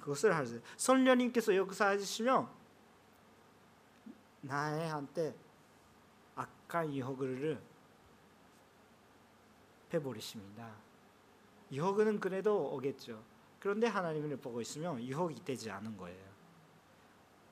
[0.00, 0.60] 그것을 할 수.
[0.76, 2.48] 성령님께서 역사해 주시면
[4.40, 5.34] 나한테
[6.34, 7.60] 악한 유혹을
[9.92, 10.85] 해버리십니다.
[11.72, 13.22] 유혹은 그래도 오겠죠.
[13.58, 16.24] 그런데 하나님을 보고 있으면 유혹이 되지 않은 거예요.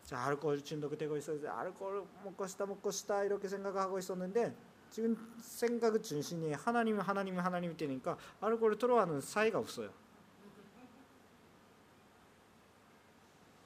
[0.05, 4.55] 자, 알코올 중독이 되고 있어서 알코올 먹고 싶다 먹고 싶다 이렇게 생각하고 있었는데
[4.91, 9.91] 지금 생각의 중심이 하나님 하나님 하나님이 되니까 알코올 들어가는 사이가 없어요.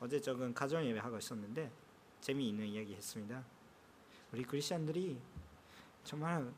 [0.01, 1.71] 어제 저건 가정 예배 하고 있었는데
[2.21, 3.45] 재미있는 이야기 했습니다.
[4.33, 5.21] 우리 크리스천들이
[6.05, 6.53] 정말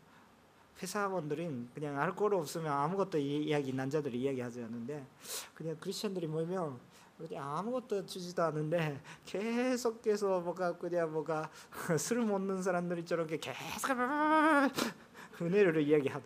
[0.83, 5.07] 회사원들은 그냥 알코올 없으면 아무것도 이야기 남자들이 이야기하지 않는데
[5.55, 6.79] 그냥 크리스천들이 모이면
[7.19, 11.51] 그냥 아무것도 주지도 않는데 계속해서 뭐가 그냥 뭐가
[11.99, 13.91] 술 먹는 사람들이 저렇게 계속
[15.41, 16.23] 은혜를 이야기하안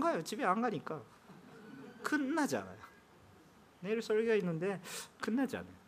[0.00, 0.22] 가요.
[0.22, 1.02] 집에 안 가니까.
[2.02, 2.82] 끝나잖아요.
[3.80, 4.80] 내일 설교가 있는데
[5.20, 5.82] 끝나잖아요.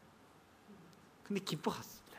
[1.23, 2.19] 근데 기뻐했습니다.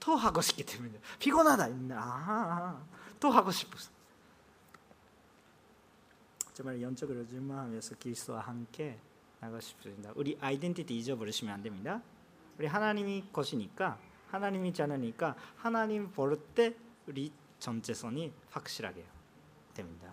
[0.00, 0.98] 더 하고 싶기 때문에.
[1.18, 1.64] 피곤하다.
[1.92, 2.84] 아또
[3.30, 3.90] 하고 싶었어.
[6.52, 8.98] 정말 영적으로 증명하면서 그리스도와 함께
[9.40, 10.10] 나가고 싶습니다.
[10.14, 12.02] 우리 아이덴티티 잊어버리시면 안 됩니다.
[12.58, 13.98] 우리 하나님이 것이니까
[14.30, 16.74] 하나님이 자녀니까 하나님 볼 때
[17.06, 19.04] 우리 전체선이 확실하게
[19.74, 20.12] 됩니다.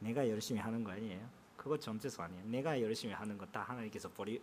[0.00, 1.26] 내가 열심히 하는 거 아니에요.
[1.56, 2.44] 그거 전체선 아니에요.
[2.46, 4.42] 내가 열심히 하는 거 다 하나님께서 버리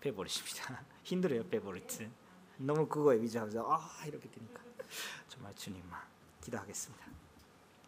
[0.00, 0.82] 빼버리십니다.
[1.02, 2.08] 힘들어요 빼버릴 때.
[2.58, 4.62] 너무 그거에 위주하면서 아 이렇게 되니까
[5.28, 6.00] 정말 주님만
[6.40, 7.19] 기도하겠습니다.